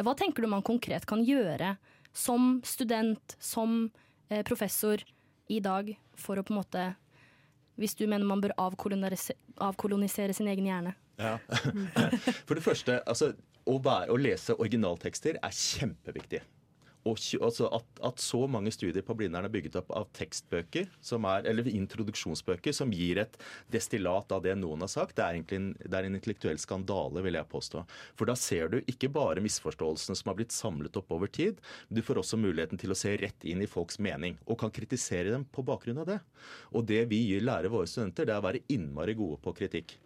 Hva 0.00 0.14
tenker 0.16 0.44
du 0.44 0.48
man 0.48 0.64
konkret 0.64 1.06
kan 1.08 1.22
gjøre 1.24 1.74
som 2.16 2.60
student, 2.64 3.36
som 3.38 3.90
eh, 4.28 4.42
professor 4.46 5.00
i 5.48 5.60
dag, 5.60 5.92
for 6.16 6.38
å 6.38 6.44
på 6.44 6.54
en 6.54 6.60
måte 6.62 6.88
Hvis 7.80 7.96
du 7.96 8.04
mener 8.06 8.28
man 8.28 8.42
bør 8.44 8.52
avkolonisere, 8.60 9.38
avkolonisere 9.56 10.34
sin 10.36 10.48
egen 10.52 10.66
hjerne? 10.68 10.92
For 12.46 12.56
det 12.56 12.64
første, 12.64 13.00
altså, 13.06 13.32
å, 13.66 13.76
være, 13.82 14.10
å 14.12 14.20
lese 14.20 14.56
originaltekster 14.58 15.40
er 15.40 15.54
kjempeviktig. 15.54 16.42
Og 17.08 17.16
altså 17.40 17.68
at, 17.72 17.86
at 18.04 18.20
så 18.20 18.42
mange 18.50 18.72
studier 18.74 19.04
på 19.04 19.14
Blindern 19.16 19.46
er 19.46 19.52
bygget 19.52 19.78
opp 19.80 19.92
av 19.96 20.08
tekstbøker, 20.16 20.90
er, 20.90 21.46
eller 21.48 21.70
introduksjonsbøker, 21.70 22.74
som 22.76 22.92
gir 22.92 23.22
et 23.22 23.38
destillat 23.72 24.32
av 24.36 24.42
det 24.44 24.52
noen 24.60 24.84
har 24.84 24.90
sagt, 24.92 25.16
det 25.16 25.24
er 25.24 25.38
en, 25.56 25.70
det 25.80 25.96
er 25.96 26.08
en 26.08 26.18
intellektuell 26.18 26.60
skandale, 26.60 27.22
vil 27.24 27.38
jeg 27.38 27.50
påstå. 27.52 27.86
For 28.20 28.28
da 28.28 28.36
ser 28.36 28.68
du 28.74 28.78
ikke 28.82 29.12
bare 29.12 29.44
misforståelsene 29.44 30.18
som 30.18 30.32
har 30.32 30.38
blitt 30.42 30.54
samlet 30.56 31.00
opp 31.00 31.16
over 31.16 31.32
tid, 31.32 31.62
men 31.88 32.00
du 32.00 32.04
får 32.04 32.20
også 32.20 32.40
muligheten 32.40 32.80
til 32.80 32.92
å 32.92 32.98
se 32.98 33.16
rett 33.22 33.48
inn 33.48 33.64
i 33.64 33.70
folks 33.70 34.00
mening, 34.02 34.36
og 34.44 34.60
kan 34.60 34.74
kritisere 34.74 35.32
dem 35.32 35.48
på 35.48 35.64
bakgrunn 35.64 36.04
av 36.04 36.12
det. 36.12 36.20
Og 36.76 36.84
det 36.90 37.06
vi 37.08 37.24
lærer 37.40 37.72
våre 37.72 37.88
studenter, 37.88 38.28
det 38.28 38.36
er 38.36 38.44
å 38.44 38.48
være 38.50 38.64
innmari 38.76 39.16
gode 39.16 39.40
på 39.40 39.56
kritikk. 39.56 39.96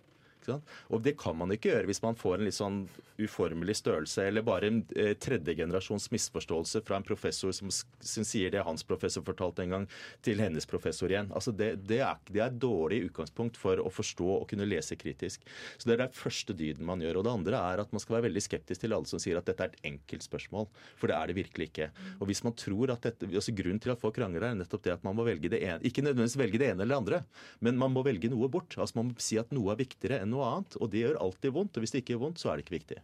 Og 0.90 1.02
det 1.04 1.16
kan 1.20 1.36
man 1.38 1.52
ikke 1.54 1.72
gjøre 1.72 1.90
hvis 1.90 2.02
man 2.04 2.18
får 2.18 2.38
en 2.38 2.48
litt 2.48 2.58
sånn 2.58 2.84
uformelig 3.20 3.76
størrelse, 3.78 4.24
eller 4.26 4.42
bare 4.42 4.68
en 4.70 4.80
eh, 4.98 5.12
tredjegenerasjons 5.22 6.08
misforståelse 6.10 6.82
fra 6.86 6.98
en 6.98 7.06
professor 7.06 7.52
som, 7.54 7.70
som 7.70 8.26
sier 8.26 8.50
det 8.50 8.64
hans 8.66 8.82
professor 8.86 9.22
fortalte 9.26 9.62
en 9.62 9.76
gang, 9.76 9.86
til 10.26 10.42
hennes 10.42 10.66
professor 10.66 11.12
igjen. 11.12 11.30
Altså 11.34 11.54
det, 11.54 11.70
det, 11.86 12.00
er, 12.02 12.18
det 12.30 12.42
er 12.42 12.50
et 12.50 12.58
dårlig 12.60 13.04
utgangspunkt 13.08 13.58
for 13.60 13.78
å 13.78 13.92
forstå 13.92 14.26
og 14.40 14.48
kunne 14.50 14.66
lese 14.66 14.98
kritisk. 14.98 15.44
Så 15.78 15.88
Det 15.88 15.94
er 15.96 16.02
den 16.04 16.16
første 16.16 16.56
dyden 16.58 16.86
man 16.88 17.02
gjør. 17.04 17.20
Og 17.20 17.26
det 17.26 17.34
andre 17.34 17.62
er 17.72 17.84
at 17.84 17.94
man 17.94 18.02
skal 18.02 18.18
være 18.18 18.28
veldig 18.28 18.42
skeptisk 18.42 18.82
til 18.82 18.96
alle 18.96 19.10
som 19.10 19.22
sier 19.22 19.38
at 19.38 19.46
dette 19.46 19.62
er 19.62 19.72
et 19.72 19.88
enkelt 19.92 20.26
spørsmål, 20.26 20.68
for 20.98 21.10
det 21.10 21.18
er 21.18 21.30
det 21.30 21.38
virkelig 21.38 21.70
ikke. 21.70 21.90
Og 22.18 22.28
hvis 22.30 22.42
man 22.46 22.56
tror 22.58 22.96
at 22.96 23.06
dette, 23.06 23.30
altså 23.30 23.54
Grunnen 23.54 23.78
til 23.78 23.94
at 23.94 24.00
folk 24.02 24.16
krangler, 24.18 24.48
er 24.48 24.58
nettopp 24.58 24.82
det 24.82 24.96
at 24.96 25.04
man 25.06 25.14
må 25.14 25.26
velge 25.28 25.50
det 25.52 25.60
ene, 25.62 25.78
ikke 25.86 26.02
nødvendigvis 26.02 26.38
velge 26.40 26.58
det 26.58 26.72
ene 26.72 26.82
eller 26.82 26.96
det 26.96 27.00
andre, 27.02 27.20
men 27.62 27.78
man 27.78 27.94
må 27.94 28.02
velge 28.06 28.30
noe 28.32 28.48
bort. 28.50 28.74
Altså 28.74 28.98
Man 28.98 29.12
må 29.12 29.22
si 29.22 29.38
at 29.38 29.52
noe 29.54 29.70
er 29.72 29.78
viktigere 29.78 30.18
enn 30.24 30.33
noe 30.34 30.50
annet, 30.50 30.78
og 30.80 30.92
det 30.92 31.04
gjør 31.04 31.20
alltid 31.24 31.54
vondt. 31.56 31.76
Og 31.76 31.84
hvis 31.84 31.94
det 31.94 32.02
ikke 32.02 32.16
gjør 32.16 32.24
vondt, 32.26 32.42
så 32.42 32.50
er 32.50 32.58
det 32.58 32.66
ikke 32.66 32.78
viktig. 32.78 33.00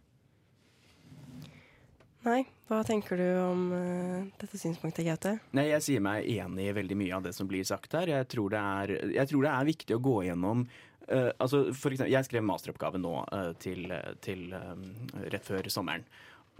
Nei, 2.21 2.43
hva 2.69 2.83
tenker 2.85 3.17
du 3.17 3.27
om 3.41 3.61
uh, 3.73 4.29
dette 4.37 4.59
synspunktet, 4.61 5.07
Gaute? 5.07 5.39
Nei, 5.57 5.71
Jeg 5.71 5.85
sier 5.87 6.03
meg 6.05 6.27
enig 6.29 6.67
i 6.69 6.75
veldig 6.77 6.97
mye 6.99 7.15
av 7.17 7.25
det 7.25 7.33
som 7.33 7.49
blir 7.49 7.65
sagt 7.65 7.95
her. 7.97 8.11
Jeg 8.13 8.27
tror 8.29 8.53
det 8.53 8.61
er, 8.61 9.25
tror 9.31 9.47
det 9.47 9.53
er 9.55 9.69
viktig 9.71 9.97
å 9.97 10.03
gå 10.05 10.17
gjennom 10.27 10.67
uh, 10.67 11.31
altså 11.41 11.63
for 11.73 11.89
eksempel, 11.89 12.13
Jeg 12.13 12.29
skrev 12.29 12.45
masteroppgave 12.45 13.01
nå 13.01 13.15
uh, 13.25 13.53
til, 13.61 13.89
til 14.21 14.53
rett 14.53 15.49
før 15.49 15.71
sommeren. 15.73 16.05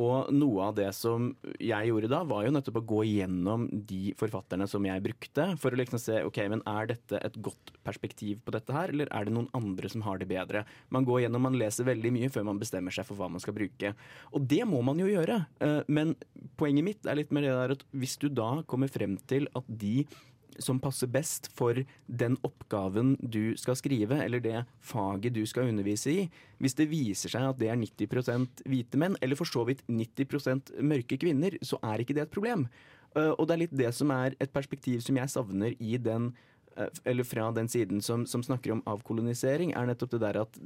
Og 0.01 0.31
noe 0.33 0.69
av 0.69 0.77
det 0.79 0.87
som 0.97 1.29
jeg 1.61 1.89
gjorde 1.89 2.09
da, 2.11 2.21
var 2.27 2.45
jo 2.45 2.53
nettopp 2.55 2.79
å 2.81 2.85
gå 2.93 3.01
gjennom 3.09 3.67
de 3.69 4.15
forfatterne 4.19 4.67
som 4.69 4.85
jeg 4.87 5.03
brukte, 5.05 5.47
for 5.61 5.73
å 5.73 5.79
liksom 5.79 6.01
se 6.01 6.21
ok, 6.25 6.39
men 6.53 6.63
er 6.69 6.89
dette 6.93 7.21
et 7.21 7.37
godt 7.43 7.73
perspektiv 7.85 8.41
på 8.45 8.55
dette 8.55 8.73
her, 8.75 8.93
eller 8.93 9.11
er 9.13 9.27
det 9.27 9.35
noen 9.35 9.49
andre 9.57 9.91
som 9.91 10.05
har 10.07 10.21
det 10.21 10.29
bedre? 10.31 10.65
Man 10.93 11.05
går 11.07 11.25
gjennom, 11.25 11.45
man 11.45 11.59
leser 11.59 11.87
veldig 11.87 12.13
mye 12.17 12.31
før 12.33 12.47
man 12.49 12.61
bestemmer 12.61 12.95
seg 12.95 13.07
for 13.09 13.19
hva 13.19 13.29
man 13.31 13.43
skal 13.43 13.55
bruke. 13.57 13.93
Og 14.33 14.49
det 14.49 14.63
må 14.69 14.81
man 14.85 14.99
jo 15.01 15.09
gjøre. 15.11 15.43
Eh, 15.61 15.79
men 15.91 16.15
poenget 16.59 16.87
mitt 16.87 17.09
er 17.09 17.19
litt 17.19 17.33
mer 17.35 17.45
det 17.45 17.55
der 17.57 17.75
at 17.77 17.85
hvis 17.93 18.17
du 18.21 18.29
da 18.31 18.53
kommer 18.69 18.91
frem 18.91 19.17
til 19.29 19.47
at 19.57 19.67
de 19.67 20.05
som 20.59 20.79
passer 20.81 21.09
best 21.11 21.49
for 21.55 21.77
den 22.07 22.37
oppgaven 22.47 23.15
du 23.21 23.57
skal 23.59 23.77
skrive, 23.79 24.19
eller 24.23 24.43
det 24.43 24.63
faget 24.83 25.35
du 25.35 25.43
skal 25.49 25.71
undervise 25.71 26.11
i. 26.11 26.27
Hvis 26.61 26.77
det 26.79 26.89
viser 26.91 27.31
seg 27.33 27.47
at 27.49 27.59
det 27.61 27.71
er 27.71 27.79
90% 27.79 28.65
hvite 28.67 29.01
menn, 29.01 29.17
eller 29.21 29.39
for 29.39 29.49
så 29.49 29.65
vidt 29.67 29.85
90% 29.87 30.75
mørke 30.83 31.19
kvinner, 31.21 31.57
så 31.63 31.79
er 31.83 32.03
ikke 32.03 32.17
det 32.17 32.27
et 32.27 32.33
problem. 32.33 32.67
Eh, 33.15 33.33
og 33.35 33.47
det 33.47 33.55
er 33.55 33.63
litt 33.65 33.77
det 33.83 33.91
som 33.95 34.11
er 34.15 34.37
et 34.39 34.53
perspektiv 34.53 35.01
som 35.05 35.17
jeg 35.19 35.33
savner 35.33 35.75
i 35.79 35.97
den 36.01 36.31
Eh, 36.31 36.50
eller 37.03 37.23
fra 37.23 37.51
den 37.51 37.67
siden 37.67 38.01
som, 38.01 38.25
som, 38.25 38.43
snakker 38.43 38.71
om 38.71 38.81
avkolonisering, 38.87 39.73
er 39.75 39.87
nettopp 39.89 40.13
det 40.13 40.21
der 40.23 40.39
at 40.43 40.59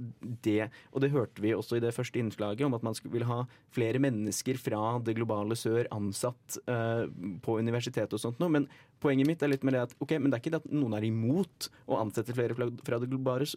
det 0.45 0.69
Og 0.91 1.01
det 1.01 1.11
hørte 1.13 1.41
vi 1.41 1.53
også 1.55 1.77
i 1.77 1.83
det 1.83 1.93
første 1.95 2.19
innslaget, 2.19 2.65
om 2.65 2.75
at 2.77 2.83
man 2.85 2.95
vil 3.11 3.25
ha 3.25 3.43
flere 3.73 3.99
mennesker 3.99 4.59
fra 4.61 4.99
det 5.03 5.15
globale 5.17 5.57
sør 5.57 5.89
ansatt 5.95 6.59
uh, 6.69 7.05
på 7.41 7.57
universitetet 7.59 8.13
og 8.13 8.21
sånt 8.21 8.39
noe. 8.39 8.51
Men 8.53 8.67
poenget 9.01 9.27
mitt 9.27 9.43
er 9.43 9.51
litt 9.51 9.65
med 9.65 9.75
det 9.75 9.85
at 9.87 9.95
ok, 9.99 10.17
men 10.19 10.29
det 10.29 10.37
er 10.37 10.43
ikke 10.43 10.55
det 10.55 10.61
at 10.63 10.71
noen 10.73 10.97
er 10.97 11.07
imot 11.07 11.69
å 11.89 11.99
ansette 12.01 12.35
flere 12.37 12.55
fra 12.55 13.01
det 13.01 13.09
globale, 13.09 13.49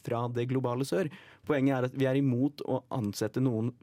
fra 0.00 0.24
det 0.32 0.48
globale 0.50 0.88
sør. 0.88 1.10
Poenget 1.46 1.76
er 1.76 1.90
at 1.90 1.98
vi 1.98 2.08
er 2.08 2.20
imot 2.20 2.64
å 2.64 2.82
ansette 2.96 3.42
noen 3.44 3.74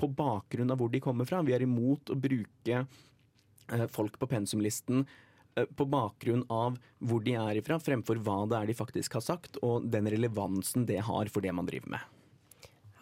på 0.00 0.08
bakgrunn 0.10 0.72
av 0.72 0.80
hvor 0.80 0.90
de 0.90 1.02
kommer 1.02 1.28
fra. 1.28 1.44
Vi 1.46 1.54
er 1.54 1.66
imot 1.66 2.10
å 2.10 2.18
bruke 2.18 2.82
uh, 2.86 3.86
folk 3.92 4.18
på 4.18 4.32
pensumlisten 4.32 5.04
Eh, 5.04 5.25
på 5.76 5.86
bakgrunn 5.88 6.44
av 6.52 6.76
hvor 7.00 7.22
de 7.24 7.36
er 7.38 7.60
ifra, 7.60 7.78
fremfor 7.82 8.20
hva 8.24 8.42
det 8.50 8.58
er 8.58 8.70
de 8.70 8.76
faktisk 8.76 9.18
har 9.18 9.24
sagt, 9.24 9.60
og 9.64 9.88
den 9.92 10.10
relevansen 10.12 10.86
det 10.88 11.00
har 11.08 11.32
for 11.32 11.44
det 11.44 11.54
man 11.56 11.68
driver 11.68 11.96
med. 11.96 12.15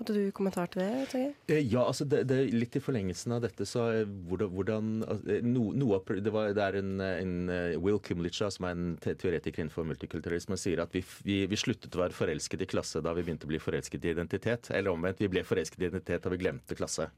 Hadde 0.04 0.20
du 0.20 0.32
kommentar 0.36 0.68
til 0.68 0.82
det? 0.82 1.06
Tage? 1.08 1.28
Eh, 1.48 1.62
ja, 1.64 1.80
altså 1.80 2.04
det, 2.04 2.26
det, 2.28 2.36
litt 2.52 2.74
i 2.76 2.80
forlengelsen 2.82 3.32
av 3.32 3.40
dette, 3.46 3.64
så 3.64 3.86
hvordan, 4.28 4.50
hvordan 4.52 4.88
altså, 5.00 5.36
no, 5.48 5.70
noe, 5.72 6.00
det, 6.18 6.32
var, 6.34 6.50
det, 6.52 6.60
er 6.60 6.76
en, 6.82 6.90
en 7.00 7.32
eh, 7.48 7.76
Will 7.80 7.96
Kumlicha, 8.04 8.50
som 8.52 8.66
er 8.68 8.74
en 8.76 8.90
teoretiker 9.00 9.62
innenfor 9.62 9.86
multikulturalisme, 9.88 10.58
sier 10.60 10.82
at 10.84 10.92
vi, 10.92 11.00
vi, 11.24 11.38
vi, 11.48 11.56
sluttet 11.56 11.96
å 11.96 12.02
være 12.02 12.16
forelsket 12.18 12.66
i 12.66 12.68
klasse 12.68 13.00
da 13.00 13.14
vi 13.16 13.24
begynte 13.24 13.48
å 13.48 13.52
bli 13.54 13.62
forelsket 13.62 14.04
i 14.04 14.12
identitet. 14.12 14.68
Eller 14.76 14.92
omvendt, 14.92 15.22
vi 15.24 15.30
ble 15.32 15.46
forelsket 15.48 15.80
i 15.80 15.88
identitet 15.88 16.28
da 16.28 16.34
vi 16.34 16.40
glemte 16.42 16.76
klasse. 16.76 17.08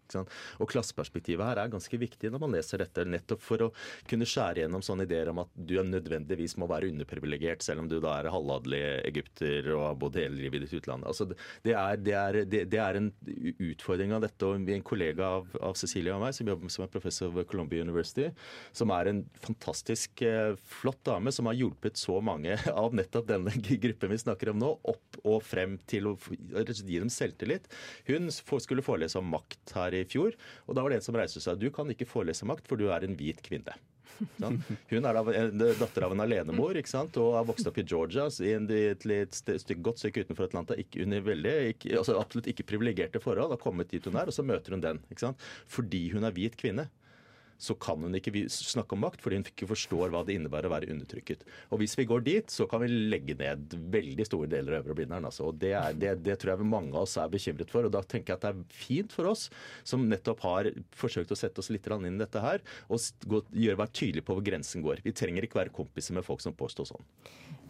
Og 0.63 0.71
klasseperspektivet 0.71 1.43
her 1.43 1.65
er 1.65 1.75
ganske 1.75 2.01
viktig 2.05 2.31
når 2.31 2.45
man 2.47 2.55
leser 2.55 2.85
dette, 2.85 3.03
nettopp 3.03 3.43
for 3.43 3.67
å 3.67 3.71
kunne 4.07 4.31
skjære 4.31 4.63
gjennom 4.63 4.87
sånne 4.87 5.09
ideer 5.11 5.33
om 5.35 5.43
at 5.43 5.51
du 5.59 5.75
nødvendigvis 5.83 6.55
må 6.63 6.71
være 6.71 6.93
underprivilegert, 6.95 7.67
selv 7.67 7.83
om 7.83 7.91
du 7.91 7.99
da 7.99 8.21
er 8.21 8.31
halvadelig 8.31 8.85
egypter 9.11 9.75
og 9.75 9.89
har 9.89 10.01
bodd 10.07 10.23
hele 10.23 10.39
livet 10.39 10.63
i 10.63 10.69
ditt 10.69 10.79
utland. 10.79 11.03
Altså, 11.11 11.27
det 11.67 11.75
er, 11.75 11.99
det 11.99 12.17
er 12.23 12.43
det, 12.47 12.65
det 12.77 12.83
er 12.85 12.99
en 12.99 13.09
utfordring 13.71 14.13
av 14.17 14.23
dette. 14.25 14.47
og 14.47 14.69
En 14.71 14.85
kollega 14.87 15.31
av, 15.39 15.49
av 15.65 15.77
Cecilie 15.79 16.15
og 16.15 16.23
meg, 16.23 16.35
som, 16.37 16.49
jobber, 16.51 16.73
som 16.73 16.85
er 16.85 16.93
professor 16.93 17.33
ved 17.35 17.49
Columbia 17.51 17.85
University, 17.87 18.29
som 18.77 18.93
er 18.95 19.11
en 19.11 19.23
fantastisk 19.43 20.23
eh, 20.27 20.55
flott 20.81 21.03
dame 21.09 21.33
som 21.35 21.49
har 21.51 21.59
hjulpet 21.59 21.99
så 22.01 22.19
mange 22.25 22.59
av 22.85 22.97
nettopp 22.97 23.31
denne 23.31 23.55
gruppen 23.87 24.13
vi 24.13 24.23
snakker 24.23 24.53
om 24.53 24.61
nå, 24.63 24.73
opp 24.93 25.21
og 25.25 25.41
frem 25.47 25.79
til 25.89 26.13
å 26.13 26.17
gi 26.21 27.01
dem 27.01 27.13
selvtillit. 27.13 27.71
Hun 28.11 28.31
skulle 28.33 28.85
forelese 28.85 29.21
om 29.21 29.33
makt 29.33 29.77
her 29.77 29.97
i 29.97 30.07
fjor, 30.09 30.37
og 30.67 30.77
da 30.77 30.85
var 30.85 30.93
det 30.93 31.01
en 31.01 31.09
som 31.09 31.19
reiste 31.19 31.43
seg. 31.43 31.61
Du 31.61 31.71
kan 31.75 31.91
ikke 31.93 32.09
forelese 32.09 32.49
makt, 32.49 32.69
for 32.69 32.81
du 32.81 32.91
er 32.93 33.07
en 33.07 33.17
hvit 33.19 33.43
kvinne. 33.45 33.77
Hun 34.91 35.09
er 35.09 35.19
datter 35.81 36.07
av 36.07 36.15
en 36.15 36.23
alenemor 36.25 36.79
ikke 36.81 36.93
sant? 36.93 37.17
og 37.21 37.35
har 37.37 37.49
vokst 37.49 37.69
opp 37.69 37.81
i 37.81 37.85
Georgia, 37.87 38.29
i 38.41 38.53
et, 38.57 39.07
et 39.07 39.41
stykke 39.63 39.83
godt 39.85 40.03
stykke 40.03 40.27
utenfor 40.27 40.49
Atlanta. 40.49 40.77
Ikke 40.81 41.05
under 41.05 41.25
veldig, 41.27 41.57
ikke, 41.75 41.97
altså 42.01 42.19
absolutt 42.21 42.49
ikke 42.53 42.69
privilegerte 42.71 43.23
forhold. 43.23 43.53
Har 43.55 43.63
kommet 43.63 43.93
dit 43.93 44.05
hun 44.07 44.17
er, 44.17 44.31
og 44.31 44.37
så 44.37 44.47
møter 44.47 44.77
hun 44.77 44.85
den. 44.85 45.03
ikke 45.11 45.27
sant? 45.29 45.51
Fordi 45.71 46.07
hun 46.15 46.25
er 46.25 46.37
hvit 46.37 46.57
kvinne 46.61 46.89
så 47.59 47.75
kan 47.81 48.03
hun 48.05 48.17
ikke 48.17 48.47
snakke 48.53 48.97
om 48.97 49.03
makt, 49.07 49.23
fordi 49.25 49.41
hun 49.41 49.47
ikke 49.49 49.69
forstår 49.71 50.13
hva 50.13 50.23
det 50.27 50.37
innebærer 50.37 50.69
å 50.69 50.75
være 50.75 50.91
undertrykket. 50.93 51.45
Og 51.73 51.81
Hvis 51.81 51.97
vi 51.99 52.07
går 52.09 52.25
dit, 52.27 52.53
så 52.53 52.67
kan 52.71 52.83
vi 52.83 52.91
legge 52.91 53.37
ned 53.39 53.77
veldig 53.93 54.27
store 54.29 54.51
deler 54.53 54.77
av 54.77 54.85
øvre 54.85 54.99
Blindern. 55.01 55.29
Altså. 55.29 55.49
Og 55.51 55.61
det, 55.63 55.75
det, 56.01 56.17
det, 56.27 56.39
tror 56.41 56.55
jeg 56.55 56.69
mange 56.69 56.93
av 56.95 57.07
oss 57.07 57.17
er 57.21 57.33
bekymret 57.33 57.73
for. 57.73 57.89
og 57.89 57.95
Da 57.95 58.03
tenker 58.05 58.35
jeg 58.35 58.41
at 58.41 58.47
det 58.47 58.53
er 58.53 58.81
fint 58.87 59.17
for 59.17 59.33
oss 59.33 59.49
som 59.87 60.07
nettopp 60.11 60.45
har 60.47 60.71
forsøkt 60.97 61.33
å 61.33 61.39
sette 61.39 61.63
oss 61.63 61.73
litt 61.73 61.87
inn 61.87 62.17
i 62.17 62.19
dette 62.19 62.43
her, 62.43 62.63
og 62.91 62.99
gjøre, 63.55 63.79
være 63.79 63.95
tydelige 63.95 64.27
på 64.27 64.35
hvor 64.37 64.45
grensen 64.45 64.83
går. 64.85 65.01
Vi 65.05 65.15
trenger 65.17 65.47
ikke 65.47 65.61
være 65.61 65.75
kompiser 65.75 66.17
med 66.17 66.27
folk 66.27 66.43
som 66.43 66.57
påstår 66.57 66.91
sånn. 66.91 67.07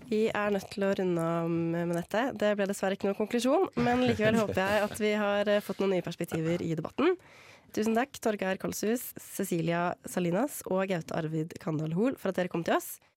Vi 0.06 0.26
er 0.30 0.52
nødt 0.54 0.68
til 0.70 0.86
å 0.86 0.92
runde 0.94 1.22
av 1.22 1.50
med 1.50 1.96
dette. 1.98 2.28
Det 2.38 2.52
ble 2.58 2.68
dessverre 2.70 2.96
ikke 2.96 3.08
noen 3.08 3.18
konklusjon, 3.18 3.68
men 3.82 4.04
likevel 4.06 4.38
håper 4.38 4.62
jeg 4.62 4.84
at 4.86 5.02
vi 5.02 5.12
har 5.18 5.50
fått 5.66 5.82
noen 5.82 5.96
nye 5.96 6.06
perspektiver 6.06 6.62
i 6.62 6.76
debatten. 6.78 7.16
Tusen 7.76 7.92
takk, 7.92 8.16
Torgeir 8.24 8.56
Kolshus, 8.56 9.02
Cecilia 9.20 9.90
Salinas 10.08 10.62
og 10.64 10.88
Gaute 10.88 11.12
Arvid 11.12 11.50
Kandal 11.60 11.92
Hoel, 11.92 12.14
for 12.16 12.32
at 12.32 12.38
dere 12.38 12.48
kom 12.48 12.62
til 12.64 12.72
oss. 12.78 12.94